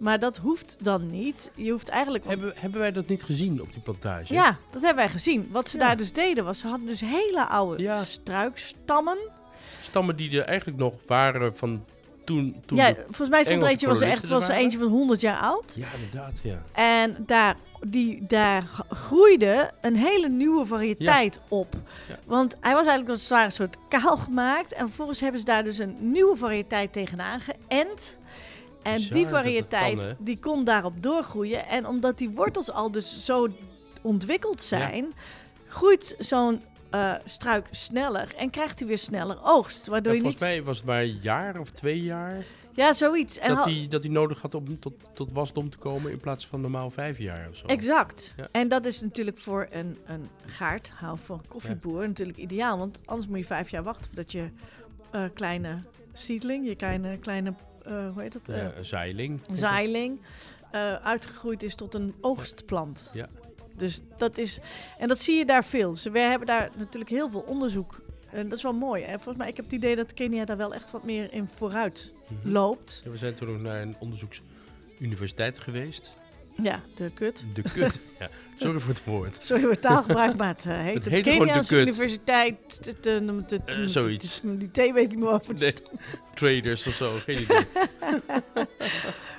[0.00, 1.50] Maar dat hoeft dan niet.
[1.54, 2.24] Je hoeft eigenlijk.
[2.26, 4.32] Hebben, hebben wij dat niet gezien op die plantage?
[4.34, 5.48] ja, dat hebben wij gezien.
[5.50, 5.86] Wat ze Ja.
[5.86, 8.04] daar dus deden was, ze hadden dus hele oude Ja.
[8.04, 9.18] struikstammen.
[9.80, 11.84] Stammen die er eigenlijk nog waren van
[12.24, 12.62] toen...
[12.66, 15.38] toen Ja, volgens mij stond eentje was er echt was er eentje van 100 jaar
[15.38, 15.72] oud.
[15.76, 16.62] ja inderdaad, ja.
[16.72, 21.74] En daar, die, daar groeide een hele nieuwe variëteit op.
[22.08, 22.18] Ja.
[22.26, 24.72] Want hij was eigenlijk als het ware een soort kaal gemaakt.
[24.72, 28.18] En vervolgens hebben ze daar dus een nieuwe variëteit tegenaan geënt.
[28.82, 31.66] En Bizar die variëteit kan, die kon daarop doorgroeien.
[31.66, 33.48] En omdat die wortels al dus zo
[34.02, 35.12] ontwikkeld zijn,
[35.66, 39.86] groeit zo'n eh, struik sneller en krijgt hij weer sneller oogst.
[39.86, 40.50] Waardoor Ja, je volgens niet...
[40.50, 43.38] mij was het maar een jaar of twee jaar Ja, zoiets.
[43.38, 46.46] En dat hij dat hij nodig had om tot, tot wasdom te komen in plaats
[46.46, 47.66] van normaal vijf jaar of zo.
[47.66, 48.34] Exact.
[48.36, 48.48] Ja.
[48.50, 52.78] En dat is natuurlijk voor een, een gaardhouw, voor een koffieboer natuurlijk ideaal.
[52.78, 54.48] Want anders moet je vijf jaar wachten voordat je
[55.10, 57.54] eh, kleine seedling, je kleine, kleine
[57.94, 58.48] hoe heet dat?
[58.48, 59.40] Eh, een zeiling.
[59.52, 60.20] zaailing,
[60.70, 63.10] eh, uitgegroeid is tot een oogstplant.
[63.14, 63.28] Ja.
[63.76, 64.58] Dus dat is,
[64.98, 65.94] en dat zie je daar veel.
[65.94, 68.00] Ze we hebben daar natuurlijk heel veel onderzoek.
[68.30, 69.02] En dat is wel mooi.
[69.04, 69.12] Hè?
[69.14, 72.12] Volgens mij, ik heb het idee dat Kenia daar wel echt wat meer in vooruit
[72.28, 72.48] Mhm.
[72.52, 73.00] loopt.
[73.04, 76.14] Ja, we zijn toen nog naar een onderzoeksuniversiteit geweest.
[76.62, 77.44] Ja, de kut.
[77.54, 77.98] De kut.
[78.18, 78.28] ja.
[78.56, 79.42] Sorry voor het woord.
[79.44, 81.80] Sorry voor taalgebruik, maar het eh, heet Het het, heet de Keniaanse.
[81.80, 82.82] Universiteit.
[82.82, 84.40] t- Eh, t- zoiets.
[84.42, 85.54] Die thee weet ik niet meer over.
[85.54, 85.72] Nee.
[86.34, 87.66] Traders of zo, geen idee.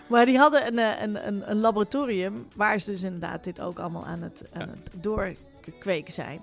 [0.08, 3.80] Maar die hadden een, eh, een, een, een laboratorium waar ze dus inderdaad dit ook
[3.80, 6.42] allemaal aan het, aan het doorkweken zijn.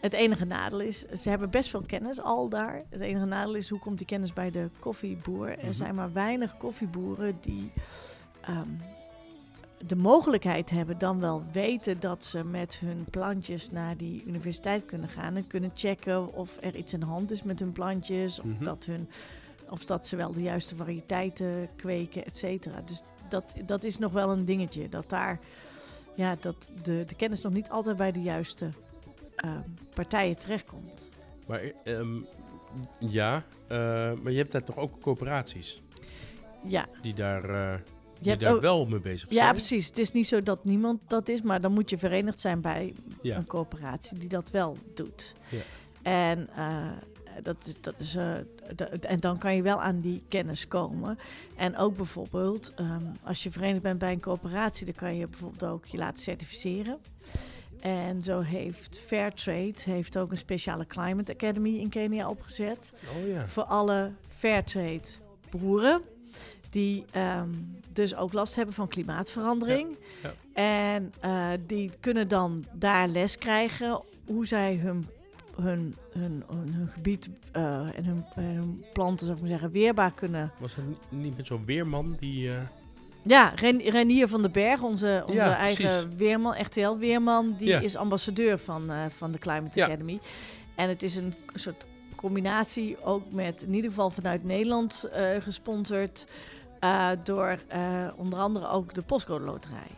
[0.00, 2.82] Het enige nadeel is, ze hebben best veel kennis al daar.
[2.90, 5.48] Het enige nadeel is, hoe komt die kennis bij de koffieboer?
[5.48, 5.72] Er Mhm.
[5.72, 7.72] zijn maar weinig koffieboeren die
[8.40, 8.68] ehm,
[9.86, 15.08] de mogelijkheid hebben, dan wel weten dat ze met hun plantjes naar die universiteit kunnen
[15.08, 18.44] gaan en kunnen checken of er iets aan de hand is met hun plantjes, of,
[18.44, 18.64] Mhm.
[18.64, 19.08] dat, hun,
[19.68, 22.80] of dat ze wel de juiste variëteiten kweken, et cetera.
[22.84, 25.38] Dus dat, dat is nog wel een dingetje, dat daar
[26.14, 28.68] ja, dat de, de kennis nog niet altijd bij de juiste
[29.36, 29.60] ehm,
[29.94, 31.08] partijen terechtkomt.
[31.46, 32.20] Maar ehm,
[32.98, 33.76] ja, eh,
[34.22, 35.82] maar je hebt daar toch ook coöperaties
[36.64, 37.80] Ja, die daar, eh,
[38.20, 39.86] je hebt daar ook, wel mee bezig ja, precies.
[39.86, 42.94] Het is niet zo dat niemand dat is, maar dan moet je verenigd zijn bij
[43.22, 43.36] Ja.
[43.36, 45.34] een coöperatie die dat wel doet.
[45.48, 45.58] Ja.
[46.02, 46.90] En eh,
[47.42, 48.34] dat is, dat is, eh,
[49.00, 51.18] en dan kan je wel aan die kennis komen.
[51.56, 55.64] En ook bijvoorbeeld, ehm, als je verenigd bent bij een coöperatie, dan kan je bijvoorbeeld
[55.72, 56.98] ook je laten certificeren.
[57.80, 63.46] En zo heeft Fairtrade heeft ook een speciale Climate Academy in Kenia opgezet Oh ja.
[63.46, 65.08] voor alle Fairtrade
[65.50, 66.02] boeren.
[66.70, 67.48] Die ehm,
[67.92, 69.96] dus ook last hebben van klimaatverandering.
[70.22, 75.06] Ja, En eh, die kunnen dan daar les krijgen hoe zij hun,
[75.60, 77.62] hun, hun, hun, hun gebied eh,
[77.96, 80.50] en hun, hun planten, zou ik maar zeggen, weerbaar kunnen.
[80.58, 82.50] Was dat niet- met zo'n weerman die...
[82.50, 82.56] eh,
[83.22, 86.06] Ja, Ren, Renier van den Berg, onze, onze Ja, eigen precies.
[86.16, 87.80] weerman, RTL-weerman, die Ja.
[87.80, 89.84] is ambassadeur van, van de Climate Ja.
[89.86, 90.18] Academy.
[90.74, 95.08] En het is een soort combinatie ook met, in ieder geval vanuit Nederland
[95.40, 96.26] gesponsord,
[96.80, 99.90] eh, door eh, onder andere ook de Postcode Loterij.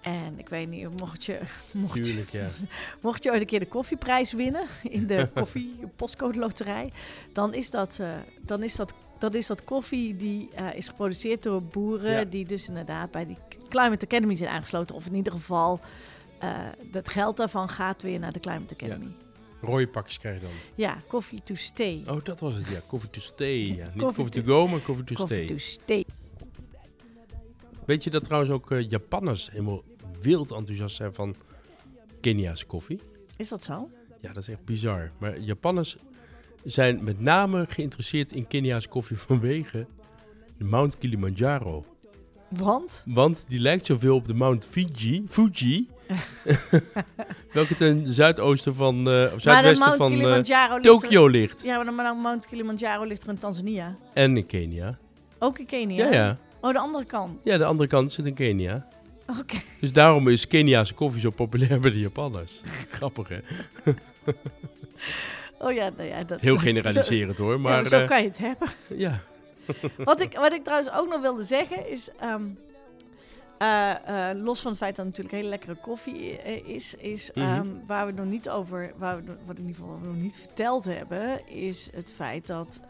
[0.00, 1.40] En ik weet niet, mocht je,
[1.72, 2.48] mocht, je, Tuurlijk, ja.
[3.00, 6.92] mocht je ooit een keer de koffieprijs winnen in de koffie Postcode Loterij,
[7.32, 8.08] dan is dat, eh,
[8.44, 12.24] dan is dat, dan is dat koffie die is geproduceerd door boeren Ja.
[12.24, 13.36] die dus inderdaad bij die
[13.68, 14.94] Climate Academy zijn aangesloten.
[14.94, 15.80] Of in ieder geval,
[16.90, 19.14] dat geld daarvan gaat weer naar de Climate Academy.
[19.60, 20.50] Rode pakjes krijg je dan.
[20.74, 22.02] Ja, coffee to stay.
[22.08, 22.80] Oh, dat was het, ja.
[22.86, 23.58] Coffee to stay.
[23.58, 23.66] Ja.
[23.66, 25.56] Niet Coffee coffee to to- go, maar coffee to coffee stay.
[25.56, 26.04] to stay.
[27.86, 29.82] Weet je dat trouwens ook eh, Japanners helemaal
[30.20, 31.34] wild enthousiast zijn van
[32.20, 33.00] Keniaanse koffie?
[33.36, 33.90] Is dat zo?
[34.20, 35.10] Ja, dat is echt bizar.
[35.18, 35.96] Maar Japanners
[36.64, 39.86] zijn met name geïnteresseerd in Keniaanse koffie vanwege
[40.58, 41.84] de Mount Kilimanjaro.
[42.48, 43.02] Want?
[43.06, 45.88] Want die lijkt zoveel op de Mount Fiji, Fuji.
[47.52, 51.62] welke ten zuidoosten van, eh, of zuidwesten van eh, ligt er- Tokio ligt.
[51.62, 53.96] Ja, maar de Mount Kilimanjaro ligt er in Tanzania.
[54.12, 54.98] En in Kenia.
[55.38, 56.04] Ook in Kenia?
[56.04, 56.38] Ja, ja.
[56.62, 57.38] Oh, de andere kant.
[57.44, 58.86] Ja, de andere kant zit in Kenia.
[59.40, 59.56] Oké.
[59.80, 62.60] Dus daarom is Keniaanse koffie zo populair bij de Japanners.
[62.96, 63.38] Grappig, hè?
[65.58, 67.52] Oh ja, nou ja dat, Heel generaliserend, hoor.
[67.52, 68.68] Zo, Maar ja, zo eh, kan je het hebben.
[68.96, 69.20] ja,
[69.96, 72.08] Wat ik, wat ik trouwens ook nog wilde zeggen is...
[72.20, 72.42] ehm,
[73.58, 76.30] eh, eh, los van het feit dat het natuurlijk hele lekkere koffie
[76.64, 76.94] is...
[76.94, 77.46] is Mhm.
[77.46, 78.92] ehm, waar we nog niet over...
[78.96, 81.48] Waar we, wat in ieder geval nog niet verteld hebben...
[81.48, 82.80] is het feit dat...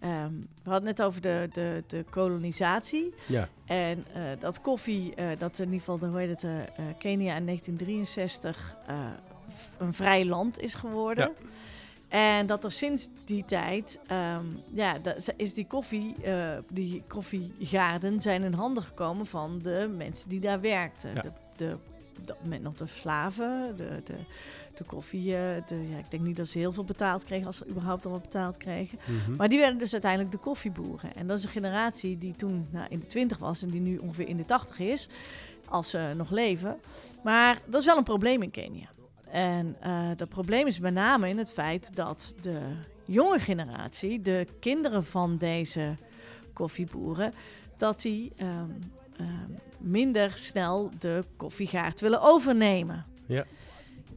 [0.00, 0.32] eh, ehm,
[0.62, 3.14] we hadden net over de, de, de kolonisatie.
[3.26, 3.48] ja.
[3.66, 7.36] En eh, dat koffie, eh, dat in ieder geval, de, hoe heet het, eh, Kenia
[7.36, 8.96] in 1963 eh,
[9.48, 11.32] v- een vrij land is geworden.
[12.08, 14.96] En dat er sinds die tijd, ehm, ja,
[15.36, 16.14] is die koffie,
[16.68, 21.14] die koffiegaarden zijn in handen gekomen van de mensen die daar werkten.
[21.14, 21.22] Ja.
[21.22, 21.76] De, de,
[22.20, 24.14] op dat moment nog de slaven, de, de,
[24.76, 25.24] de koffie,
[25.66, 28.12] de, ja, ik denk niet dat ze heel veel betaald kregen, als ze überhaupt al
[28.12, 28.98] wat betaald kregen.
[29.04, 29.36] Mhm.
[29.36, 31.14] Maar die werden dus uiteindelijk de koffieboeren.
[31.14, 33.96] En dat is een generatie die toen nou, in de 20 was en die nu
[33.98, 35.08] ongeveer in de 80 is,
[35.68, 36.80] als ze nog leven.
[37.22, 38.88] Maar dat is wel een probleem in Kenia.
[39.30, 42.60] En eh, dat probleem is met name in het feit dat de
[43.04, 45.96] jonge generatie, de kinderen van deze
[46.52, 47.32] koffieboeren,
[47.76, 48.70] dat die ehm,
[49.16, 53.04] ehm, minder snel de koffiegaard willen overnemen.
[53.26, 53.44] Ja.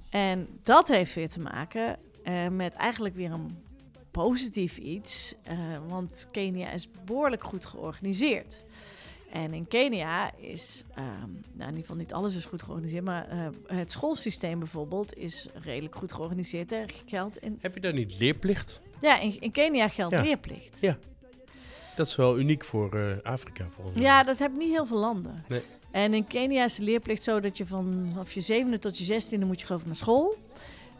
[0.09, 3.57] En dat heeft weer te maken eh, met eigenlijk weer een
[4.11, 5.35] positief iets.
[5.43, 8.65] eh, want Kenia is behoorlijk goed georganiseerd.
[9.31, 13.27] En in Kenia is, ehm, nou in ieder geval niet alles is goed georganiseerd, maar
[13.29, 13.47] eh,
[13.77, 16.71] het schoolsysteem bijvoorbeeld is redelijk goed georganiseerd.
[16.71, 18.81] Er geldt in, Heb je daar niet leerplicht?
[19.01, 20.21] ja, in, in Kenia geldt Ja.
[20.21, 20.77] leerplicht.
[20.81, 20.97] Ja.
[21.95, 24.05] Dat is wel uniek voor eh, Afrika volgens mij.
[24.05, 25.43] Ja, dat hebben niet heel veel landen.
[25.47, 25.61] Nee.
[25.91, 29.45] En in Kenia is de leerplicht zo dat je vanaf je zevende tot je zestiende
[29.45, 30.35] moet je geloof ik naar school.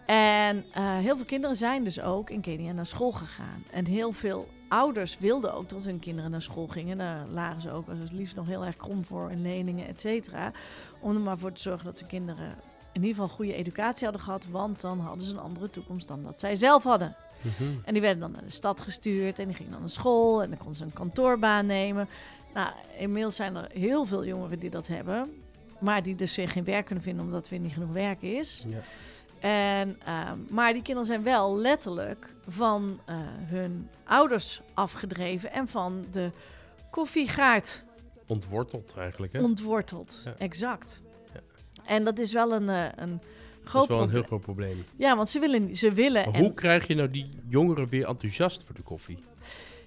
[0.06, 3.64] En eh, heel veel kinderen zijn dus ook in Kenia naar school gegaan.
[3.72, 6.98] En heel veel ouders wilden ook dat hun kinderen naar school gingen.
[6.98, 10.02] Daar lagen ze ook als het liefst nog heel erg krom voor in leningen, et
[10.02, 10.52] cetera.
[11.00, 12.56] Om er maar voor te zorgen dat de kinderen
[12.92, 14.48] in ieder geval goede educatie hadden gehad.
[14.48, 17.16] Want dan hadden ze een andere toekomst dan dat zij zelf hadden.
[17.44, 17.74] Mhm.
[17.86, 20.48] En die werden dan naar de stad gestuurd en die gingen dan naar school en
[20.50, 22.08] dan konden ze een kantoorbaan nemen.
[22.54, 25.44] Nou, inmiddels zijn er heel veel jongeren die dat hebben,
[25.80, 28.66] maar die dus weer geen werk kunnen vinden omdat er weer niet genoeg werk is.
[28.68, 28.82] Ja.
[29.40, 36.06] En, ehm, maar die kinderen zijn wel letterlijk van eh, hun ouders afgedreven en van
[36.12, 36.32] de
[36.90, 37.84] koffiegaard
[38.28, 39.42] Ontworteld eigenlijk, hè?
[39.42, 40.22] ontworteld.
[40.26, 40.36] Ja.
[40.38, 41.02] Exact.
[41.34, 41.40] Ja.
[41.86, 43.22] En dat is wel een, eh, een
[43.72, 44.86] dat is wel een heel groot probleem.
[44.96, 48.08] Ja, want ze willen, ze willen Maar en hoe krijg je nou die jongeren weer
[48.08, 49.18] enthousiast voor de koffie?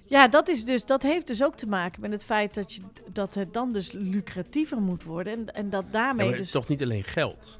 [0.03, 2.81] Ja, dat, is dus, dat heeft dus ook te maken met het feit dat, je,
[3.11, 5.33] dat het dan dus lucratiever moet worden.
[5.33, 6.45] En, en dat Ja, daarmee maar het dus...
[6.45, 7.57] is toch niet alleen geld?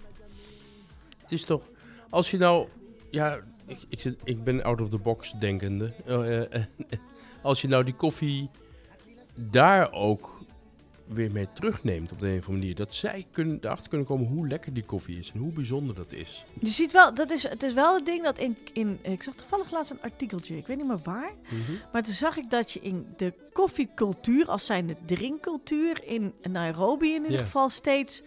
[1.21, 1.69] Het is toch...
[2.09, 2.67] Als je nou...
[3.09, 5.93] Ja, ik, ik, zit, ik ben out of the box denkende.
[6.05, 6.63] Eh, eh,
[7.41, 8.49] als je nou die koffie
[9.35, 10.36] daar ook
[11.07, 12.75] weer mee terugneemt op de een of andere manier.
[12.75, 16.11] Dat zij kunnen, erachter kunnen komen hoe lekker die koffie is en hoe bijzonder dat
[16.11, 16.45] is.
[16.59, 18.99] Je ziet wel, dat is, het is wel het ding dat in, in...
[19.01, 21.31] Ik zag toevallig laatst een artikeltje, ik weet niet meer waar.
[21.91, 27.21] Maar toen zag ik dat je in de koffiecultuur, als zijnde drinkcultuur in Nairobi in
[27.23, 27.43] ieder Ja.
[27.43, 28.21] geval steeds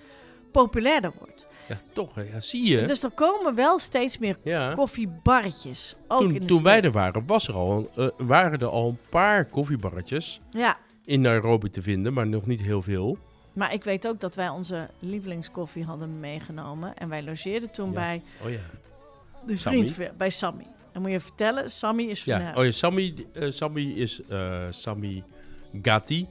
[0.53, 1.47] populairder wordt.
[1.69, 2.11] Ja, toch.
[2.33, 2.83] Ja, zie je.
[2.85, 4.73] Dus er komen wel steeds meer ja.
[4.75, 5.97] koffiebarretjes.
[6.09, 8.88] Ook in Toen, de toen wij er waren, was er al, eh, waren er al
[8.88, 10.77] een paar koffiebarretjes Ja,
[11.11, 13.18] in Nairobi te vinden, maar nog niet heel veel.
[13.53, 16.96] maar ik weet ook dat wij onze lievelingskoffie hadden meegenomen.
[16.96, 17.94] En wij logeerden toen Ja.
[17.94, 18.59] bij Oh ja.
[19.46, 19.87] de Sammy?
[19.87, 20.66] vriend bij Sammy.
[20.92, 22.33] En moet je vertellen, Sammy is van...
[22.40, 25.23] Ja, eh, oh ja Sammy, eh, Sammy is eh Sammy
[25.83, 26.27] Gatti.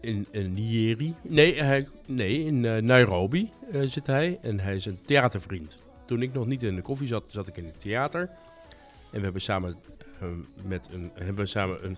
[0.00, 1.14] in, in Nyeri.
[1.22, 3.50] Nee, hij, nee in Nairobi
[3.84, 4.38] zit hij.
[4.42, 5.76] En hij is een theatervriend.
[6.06, 8.20] Toen ik nog niet in de koffie zat, zat ik in het theater.
[9.10, 9.76] En we hebben samen,
[10.64, 11.96] met een, hebben we samen een,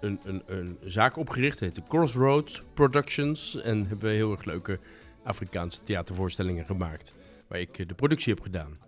[0.00, 1.60] een, een, een zaak opgericht.
[1.60, 3.60] Heet Crossroads Productions.
[3.60, 4.78] En hebben we heel erg leuke
[5.22, 7.14] Afrikaanse theatervoorstellingen gemaakt.
[7.48, 8.78] Waar ik eh, de productie heb gedaan.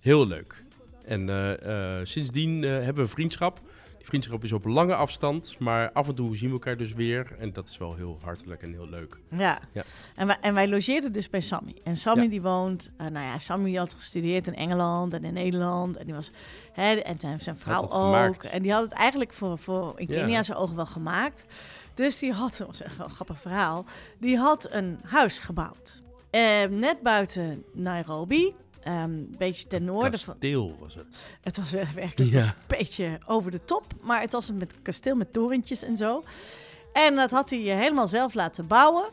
[0.00, 0.64] Heel leuk.
[1.04, 3.60] En eh, eh, sindsdien eh, hebben we vriendschap.
[4.06, 7.36] Vriendschap is op lange afstand, maar af en toe zien we elkaar dus weer.
[7.38, 9.18] En dat is wel heel hartelijk en heel leuk.
[9.30, 9.58] Ja.
[9.72, 9.82] Ja.
[10.14, 11.74] En, wij, en wij logeerden dus bij Sammy.
[11.84, 12.28] En Sammy Ja.
[12.30, 15.96] die woont, eh, nou ja, Sammy had gestudeerd in Engeland en in Nederland.
[15.96, 16.30] En die was,
[16.72, 17.90] hè, en zijn, zijn vrouw ook.
[17.90, 18.44] gemaakt.
[18.46, 20.14] En die had het eigenlijk voor, voor in Ja.
[20.14, 21.46] Kenia zijn ogen wel gemaakt.
[21.94, 23.84] Dus die had, dat was echt wel een grappig verhaal,
[24.18, 26.02] die had een huis gebouwd.
[26.30, 28.54] Eh, net buiten Nairobi,
[28.86, 30.32] een beetje ten noorden van...
[30.34, 31.26] Kasteel was het.
[31.40, 32.48] Het was echt werkelijk het was Ja.
[32.68, 33.84] een beetje over de top.
[34.00, 36.24] Maar het was een met kasteel met torentjes en zo.
[36.92, 39.04] En dat had hij eh, helemaal zelf laten bouwen.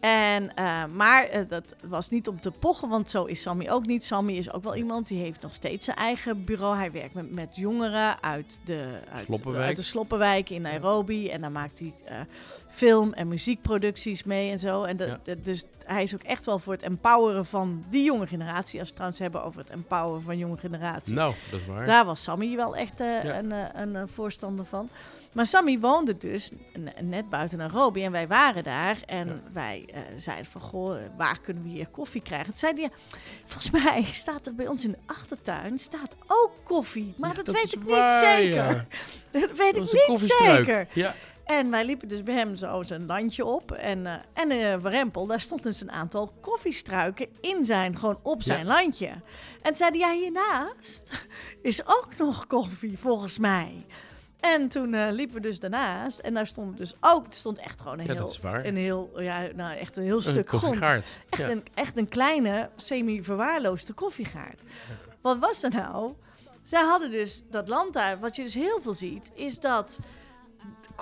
[0.00, 3.86] En, eh, maar eh, dat was niet om te pochen, want zo is Sammy ook
[3.86, 4.04] niet.
[4.04, 6.76] Sammy is ook wel iemand die heeft nog steeds zijn eigen bureau.
[6.76, 9.66] Hij werkt met, met jongeren uit de, uit, Sloppenwijk.
[9.66, 11.28] uit de Sloppenwijk in Nairobi.
[11.30, 12.20] En daar maakt hij eh,
[12.78, 14.82] film- en muziekproducties mee en zo.
[14.82, 15.18] En de, Ja.
[15.22, 18.60] de- dus hij is ook echt wel voor het empoweren van die jonge generatie.
[18.62, 21.14] Als we het trouwens hebben over het empoweren van jonge generatie.
[21.14, 21.84] Nou, dat is waar.
[21.86, 23.38] Daar was Sammy wel echt eh, Ja.
[23.38, 24.88] een, eh, een, eh, voorstander van.
[25.32, 26.50] Maar Sammy woonde dus
[27.00, 28.96] net buiten Nairobi en wij waren daar.
[29.06, 29.40] En Ja.
[29.52, 29.84] wij
[30.16, 32.46] zeiden van, goh, waar kunnen we hier koffie krijgen?
[32.46, 32.90] Toen zei hij, ja,
[33.44, 37.14] volgens mij staat er bij ons in de achtertuin staat ook koffie.
[37.16, 38.86] Maar dat, weet ik waar, niet zeker.
[39.30, 40.86] Dat weet Dat ik een niet zeker.
[40.92, 41.14] Ja.
[41.48, 43.72] En wij liepen dus bij hem zo zijn landje op.
[43.72, 48.42] En, eh en eh Warempel, daar stond dus een aantal koffiestruiken in zijn, gewoon op
[48.42, 49.08] zijn landje.
[49.08, 49.20] En
[49.62, 51.26] toen zei hij, ja, hiernaast
[51.62, 53.86] is ook nog koffie, volgens mij.
[54.40, 56.18] En toen eh, liepen we dus daarnaast.
[56.18, 59.48] En daar stond dus ook, er stond echt gewoon een Ja, heel, een heel, ja,
[59.54, 60.80] nou echt een heel Een stuk grond.
[60.82, 61.48] Echt, Ja.
[61.50, 64.60] een, echt een kleine, semi-verwaarloosde koffiegaard.
[65.20, 66.12] Wat was er nou?
[66.62, 69.98] Zij hadden dus dat land daar, wat je dus heel veel ziet, is dat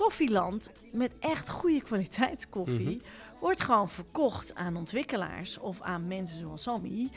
[0.05, 3.39] koffieland met echt goede kwaliteitskoffie Mhm.
[3.41, 7.11] wordt gewoon verkocht aan ontwikkelaars of aan mensen zoals Sammy.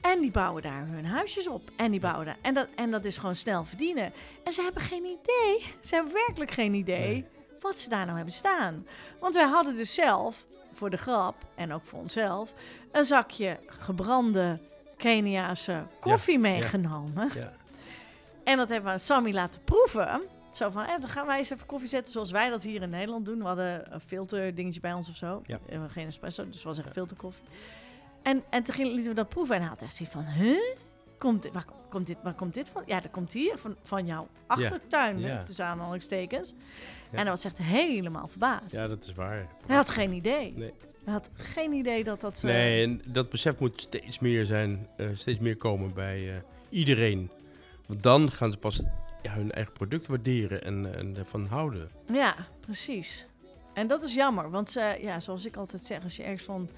[0.00, 1.70] En die bouwen daar hun huisjes op.
[1.76, 2.36] En die bouwen daar.
[2.40, 4.12] En dat, en dat is gewoon snel verdienen.
[4.44, 5.66] En ze hebben geen idee.
[5.82, 7.26] Ze hebben werkelijk geen idee Nee.
[7.60, 8.86] wat ze daar nou hebben staan.
[9.20, 12.52] Want wij hadden dus zelf, voor de grap en ook voor onszelf,
[12.92, 14.58] een zakje gebrande
[14.96, 17.30] Keniaanse koffie meegenomen.
[17.34, 17.50] Ja.
[18.44, 20.20] En dat hebben we aan Sammy laten proeven.
[20.50, 22.90] Zo van, eh, dan gaan wij eens even koffie zetten zoals wij dat hier in
[22.90, 23.38] Nederland doen.
[23.38, 25.42] We hadden een filter dingetje bij ons of zo.
[25.46, 25.58] Ja.
[25.88, 27.44] Geen espresso, dus het was echt filterkoffie.
[28.22, 30.60] En, en toen lieten we dat proeven en hij had echt zoiets van, huh?
[31.18, 32.82] Komt dit, waar, kom- komt dit, waar komt dit van?
[32.86, 35.26] Ja, dat komt hier, van, van jouw achtertuin, Ja.
[35.28, 36.48] hè, tussen aanhalingstekens.
[36.48, 36.56] Ja.
[37.10, 38.72] En hij was echt helemaal verbaasd.
[38.72, 39.46] ja, dat is waar.
[39.66, 40.52] Hij had geen idee.
[40.56, 40.72] Nee.
[41.04, 42.36] Hij had geen idee dat dat...
[42.36, 46.36] eh, Nee, en dat besef moet steeds meer zijn, eh, steeds meer komen bij eh,
[46.68, 47.30] iedereen.
[47.86, 48.80] Want dan gaan ze pas
[49.22, 51.90] ja, hun eigen product waarderen en, en ervan houden.
[52.12, 53.26] Ja, precies.
[53.74, 56.68] En dat is jammer, want ze, ja, zoals ik altijd zeg, als je ergens van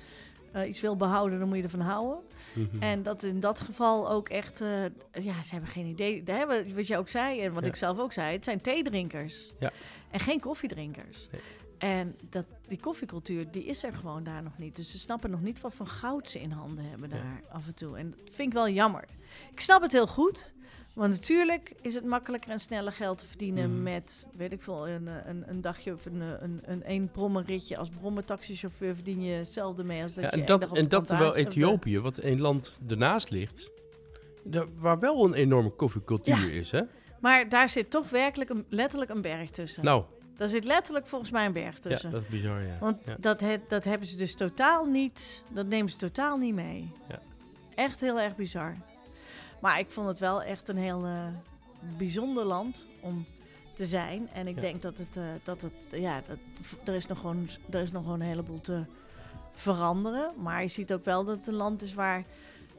[0.52, 2.18] eh, iets wil behouden, dan moet je ervan houden.
[2.54, 2.82] Mhm.
[2.82, 6.22] En dat in dat geval ook echt, eh, ja, ze hebben geen idee.
[6.22, 7.68] Daar hebben, wat je ook zei en wat Ja.
[7.68, 9.70] ik zelf ook zei, het zijn theedrinkers Ja.
[10.10, 11.28] en geen koffiedrinkers.
[11.32, 11.40] Nee.
[11.78, 14.76] En dat, die koffiecultuur, die is er gewoon daar nog niet.
[14.76, 17.14] Dus ze snappen nog niet wat voor goud ze in handen hebben Ja.
[17.16, 17.96] daar af en toe.
[17.98, 19.04] En dat vind ik wel jammer.
[19.52, 20.54] Ik snap het heel goed.
[20.92, 23.82] Want natuurlijk is het makkelijker en sneller geld te verdienen Mhm.
[23.82, 27.10] met, weet ik veel, een, eh, een, een dagje of een, eh, een, een één
[27.10, 27.76] brommerritje.
[27.76, 31.06] Als brommertaxichauffeur verdien je hetzelfde mee als dat Ja, je en één dat, en dat
[31.06, 33.70] terwijl Ethiopië, wat een land ernaast ligt,
[34.78, 36.60] waar wel een enorme koffiecultuur Ja.
[36.60, 36.80] is, hè?
[37.20, 39.84] Maar daar zit toch werkelijk een, letterlijk een berg tussen.
[39.84, 40.04] Nou,
[40.36, 42.10] Daar zit letterlijk volgens mij een berg ja, tussen.
[42.10, 42.76] dat is bizar, ja.
[42.80, 43.16] Want ja.
[43.20, 46.90] dat, he- dat hebben ze dus totaal niet, dat nemen ze totaal niet mee.
[47.08, 47.18] Ja.
[47.74, 48.74] Echt heel erg bizar.
[49.62, 51.26] Maar ik vond het wel echt een heel eh,
[51.96, 53.26] bijzonder land om
[53.74, 54.28] te zijn.
[54.32, 54.60] En ik Ja.
[54.60, 56.38] denk dat het, eh, dat het ja, dat,
[56.84, 58.84] er, is nog gewoon, er is nog gewoon een heleboel te
[59.54, 60.30] veranderen.
[60.36, 62.24] Maar je ziet ook wel dat het een land is waar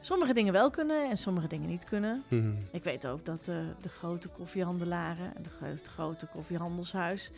[0.00, 2.22] sommige dingen wel kunnen en sommige dingen niet kunnen.
[2.28, 2.52] Mhm.
[2.72, 7.30] Ik weet ook dat eh, de grote koffiehandelaren en de het grote koffiehandelshuis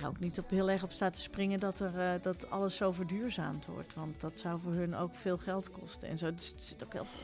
[0.00, 2.76] er ook niet op heel erg op staat te springen dat, er, eh, dat alles
[2.76, 3.94] zo verduurzaamd wordt.
[3.94, 6.08] Want dat zou voor hun ook veel geld kosten.
[6.08, 7.20] En zo dus zit ook heel veel.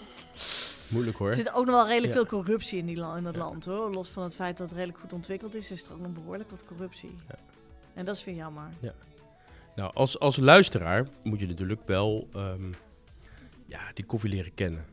[0.89, 1.29] Moeilijk hoor.
[1.29, 2.19] Er zit ook nog wel redelijk Ja.
[2.19, 3.41] veel corruptie in, die in dat Ja.
[3.41, 3.91] land hoor.
[3.93, 6.51] Los van het feit dat het redelijk goed ontwikkeld is, is er ook nog behoorlijk
[6.51, 7.17] wat corruptie.
[7.29, 7.39] Ja.
[7.95, 8.69] En dat is weer jammer.
[9.77, 12.73] Nou, als, als luisteraar moet je natuurlijk wel ehm,
[13.67, 14.85] ja, die koffie leren kennen.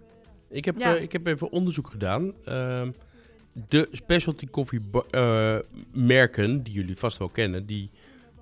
[0.49, 0.95] Ik heb, Ja.
[0.95, 2.33] eh, ik heb even onderzoek gedaan.
[2.43, 2.91] Ehm,
[3.67, 5.57] de specialty koffie eh,
[5.93, 7.89] merken, die jullie vast wel kennen, die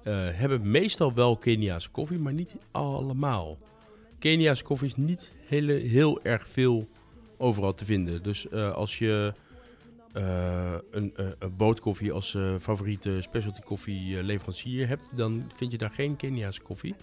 [0.03, 3.57] eh, hebben meestal wel Keniaanse koffie, maar niet allemaal.
[4.19, 6.87] Keniaanse koffie is niet hele, heel erg veel
[7.37, 8.23] overal te vinden.
[8.23, 9.33] Dus eh, als je
[10.91, 16.61] een, een bootkoffie als favoriete specialty koffie leverancier hebt, dan vind je daar geen Keniaanse
[16.61, 16.95] koffie.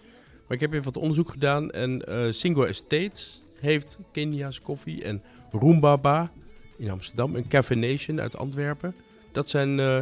[0.47, 2.05] Maar ik heb even wat onderzoek gedaan en
[2.35, 6.33] Single Estates heeft Keniaanse koffie en Roombaba
[6.81, 8.95] in Amsterdam en Cafe Nation uit Antwerpen.
[9.33, 10.01] Dat zijn eh,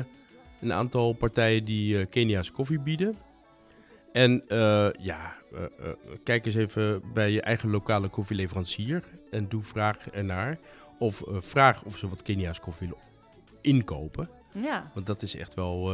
[0.61, 3.17] een aantal partijen die eh, Keniaanse koffie bieden.
[4.13, 5.37] En eh, ja,
[6.25, 10.59] kijk eens even bij je eigen lokale koffieleverancier en doe vraag ernaar.
[10.99, 13.03] Of vraag of ze wat Kenia's koffie willen
[13.61, 14.29] inkopen.
[14.53, 15.93] Ja, Want dat is echt wel,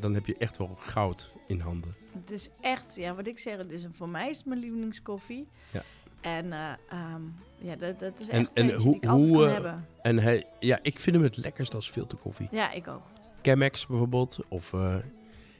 [0.00, 1.94] dan heb je echt wel goud in handen.
[2.12, 4.60] het is echt, ja, wat ik zeg, het is een, voor mij is het mijn
[4.60, 5.48] lievelingskoffie.
[5.72, 5.82] Ja.
[6.24, 7.22] En eh, ehm,
[7.56, 9.86] ja, dat, dat is En- echt en eentje hoe- die ik hoe, kan eh, hebben.
[10.02, 12.48] En hij, ja, ik vind hem het lekkerst als filterkoffie.
[12.50, 13.02] Ja, ik ook.
[13.42, 14.94] Chemex bijvoorbeeld, of eh,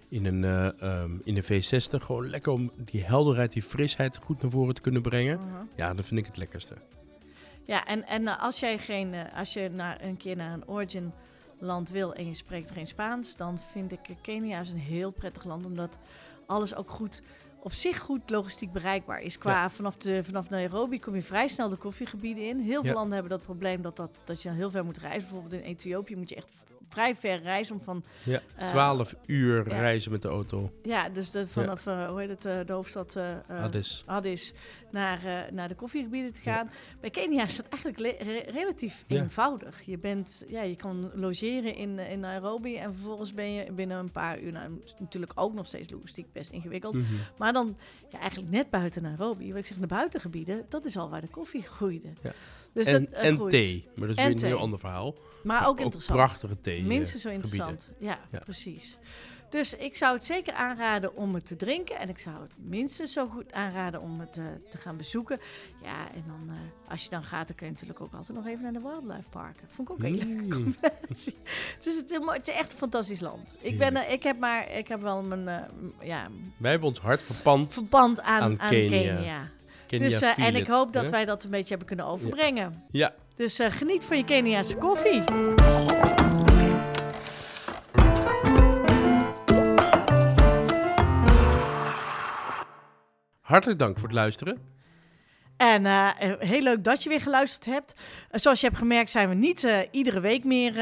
[0.08, 2.02] in, een, eh, ehm, in een V60.
[2.04, 5.38] Gewoon lekker om die helderheid, die frisheid goed naar voren te kunnen brengen.
[5.38, 5.64] Mhm.
[5.76, 6.74] Ja, dat vind ik het lekkerste.
[7.66, 11.12] Ja, en, en als jij geen, als je naar, een keer naar een origin
[11.58, 15.44] land wil en je spreekt geen Spaans, dan vind ik Kenia is een heel prettig
[15.44, 15.98] land, omdat
[16.46, 17.22] alles ook goed,
[17.64, 19.38] op zich goed logistiek bereikbaar is.
[19.38, 22.58] Qua vanaf, de, vanaf Nairobi kom je vrij snel de koffiegebieden in.
[22.58, 22.96] Heel veel Ja.
[22.96, 25.20] landen hebben dat probleem dat, dat, dat je heel ver moet reizen.
[25.20, 26.52] Bijvoorbeeld in Ethiopië moet je echt
[26.94, 28.04] vrij ver reizen om van...
[28.22, 29.78] Ja, eh, 12 uur ja.
[29.80, 30.70] reizen met de auto.
[30.82, 33.16] Ja, dus de, vanaf, eh, hoe heet het, eh, de hoofdstad...
[33.16, 34.02] eh, eh, Addis.
[34.06, 34.52] Addis
[34.90, 36.70] naar, eh, naar de koffiegebieden te gaan.
[37.00, 39.82] Bij Kenia is dat eigenlijk re- relatief eenvoudig.
[39.84, 43.98] Je, bent, ja, je kan logeren in, eh, in Nairobi en vervolgens ben je binnen
[43.98, 44.52] een paar uur...
[44.52, 46.94] Nou, natuurlijk ook nog steeds logistiek best ingewikkeld.
[46.94, 47.04] Mhm.
[47.38, 47.76] Maar dan
[48.08, 50.64] ja, eigenlijk net buiten Nairobi, wat ik zeg, de buitengebieden...
[50.68, 52.08] dat is al waar de koffie groeide.
[52.22, 52.32] Ja.
[52.72, 55.14] Dus en dat, eh, en thee, maar dat is En weer een heel ander verhaal.
[55.44, 56.18] Maar ook interessant.
[56.18, 56.78] prachtige thee.
[56.78, 57.90] eh, Minstens zo interessant.
[57.98, 58.38] Ja, Ja.
[58.38, 58.98] precies.
[59.50, 61.98] Dus ik zou het zeker aanraden om het te drinken.
[61.98, 65.40] En ik zou het minstens zo goed aanraden om het eh, te gaan bezoeken.
[65.82, 68.46] Ja, en dan eh, als je dan gaat, dan kun je natuurlijk ook altijd nog
[68.46, 69.68] even naar de wildlife parken.
[69.68, 70.50] Vond ik ook een leuke Mm.
[70.50, 71.36] combinatie.
[71.76, 73.56] Het is, het, is echt een fantastisch land.
[73.60, 75.68] Ik, ben, ik heb maar, ik heb wel mijn
[76.02, 77.72] ja, Wij hebben ons hart verpand.
[77.72, 78.88] verband aan, Aan aan, Kenia.
[79.14, 79.48] Kenia.
[79.86, 81.10] Kenia Dus, en ik hoop dat hè?
[81.10, 82.82] wij dat een beetje hebben kunnen overbrengen.
[82.90, 85.22] Ja, Dus eh, geniet van je Keniaanse koffie.
[93.54, 94.73] hartelijk dank voor het luisteren.
[95.56, 97.94] En eh, eh, heel leuk dat je weer geluisterd hebt.
[98.30, 100.72] Eh, zoals je hebt gemerkt zijn we niet iedere week meer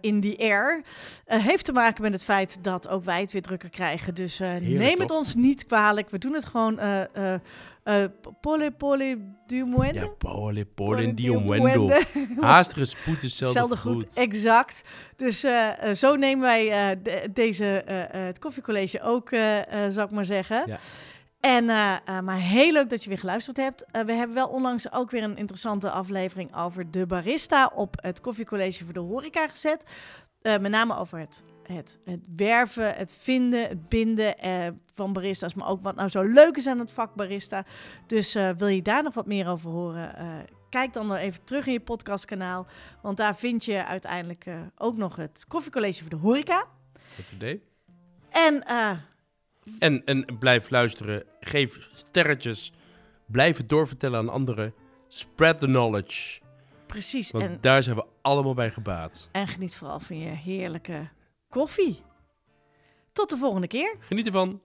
[0.00, 0.82] in the air.
[1.26, 4.14] Heeft te maken met het feit dat ook wij het weer drukker krijgen.
[4.14, 6.10] Dus neem het ons niet kwalijk.
[6.10, 8.04] We doen het gewoon uh,
[8.40, 9.18] pole pole.
[9.46, 11.02] Ja, pole, pole.
[12.40, 14.02] Haastige spoed is zelden Hetzelfde goed.
[14.04, 14.82] goed, exact.
[15.16, 15.44] Dus
[15.92, 17.64] zo nemen wij de- deze,
[18.10, 19.28] het koffiecollege ook,
[19.88, 20.62] zou ik maar zeggen.
[20.66, 20.78] Ja.
[21.46, 23.84] En, eh, eh, maar heel leuk dat je weer geluisterd hebt.
[23.90, 28.20] Eh, we hebben wel onlangs ook weer een interessante aflevering over de barista op het
[28.20, 29.82] koffiecollege voor de horeca gezet.
[30.42, 34.34] Met name over het, het, het werven, het vinden, het binden
[34.94, 35.54] van barista's.
[35.54, 37.64] Maar ook wat nou zo leuk is aan het vak barista.
[38.06, 40.14] Dus wil je daar nog wat meer over horen?
[40.70, 42.66] kijk dan nog even terug in je podcastkanaal.
[43.02, 44.44] Want daar vind je uiteindelijk
[44.76, 46.64] ook nog het koffiecollege voor de horeca.
[47.14, 47.62] Goed idee.
[48.30, 48.62] En
[49.78, 51.24] En, en blijf luisteren.
[51.40, 52.72] Geef sterretjes.
[53.26, 54.74] Blijf het doorvertellen aan anderen.
[55.08, 56.40] Spread the knowledge.
[56.86, 57.30] Precies.
[57.30, 59.28] Want En, daar zijn we allemaal bij gebaat.
[59.32, 61.08] en geniet vooral van je heerlijke
[61.48, 62.00] koffie.
[63.12, 63.96] Tot de volgende keer.
[64.00, 64.60] Geniet ervan.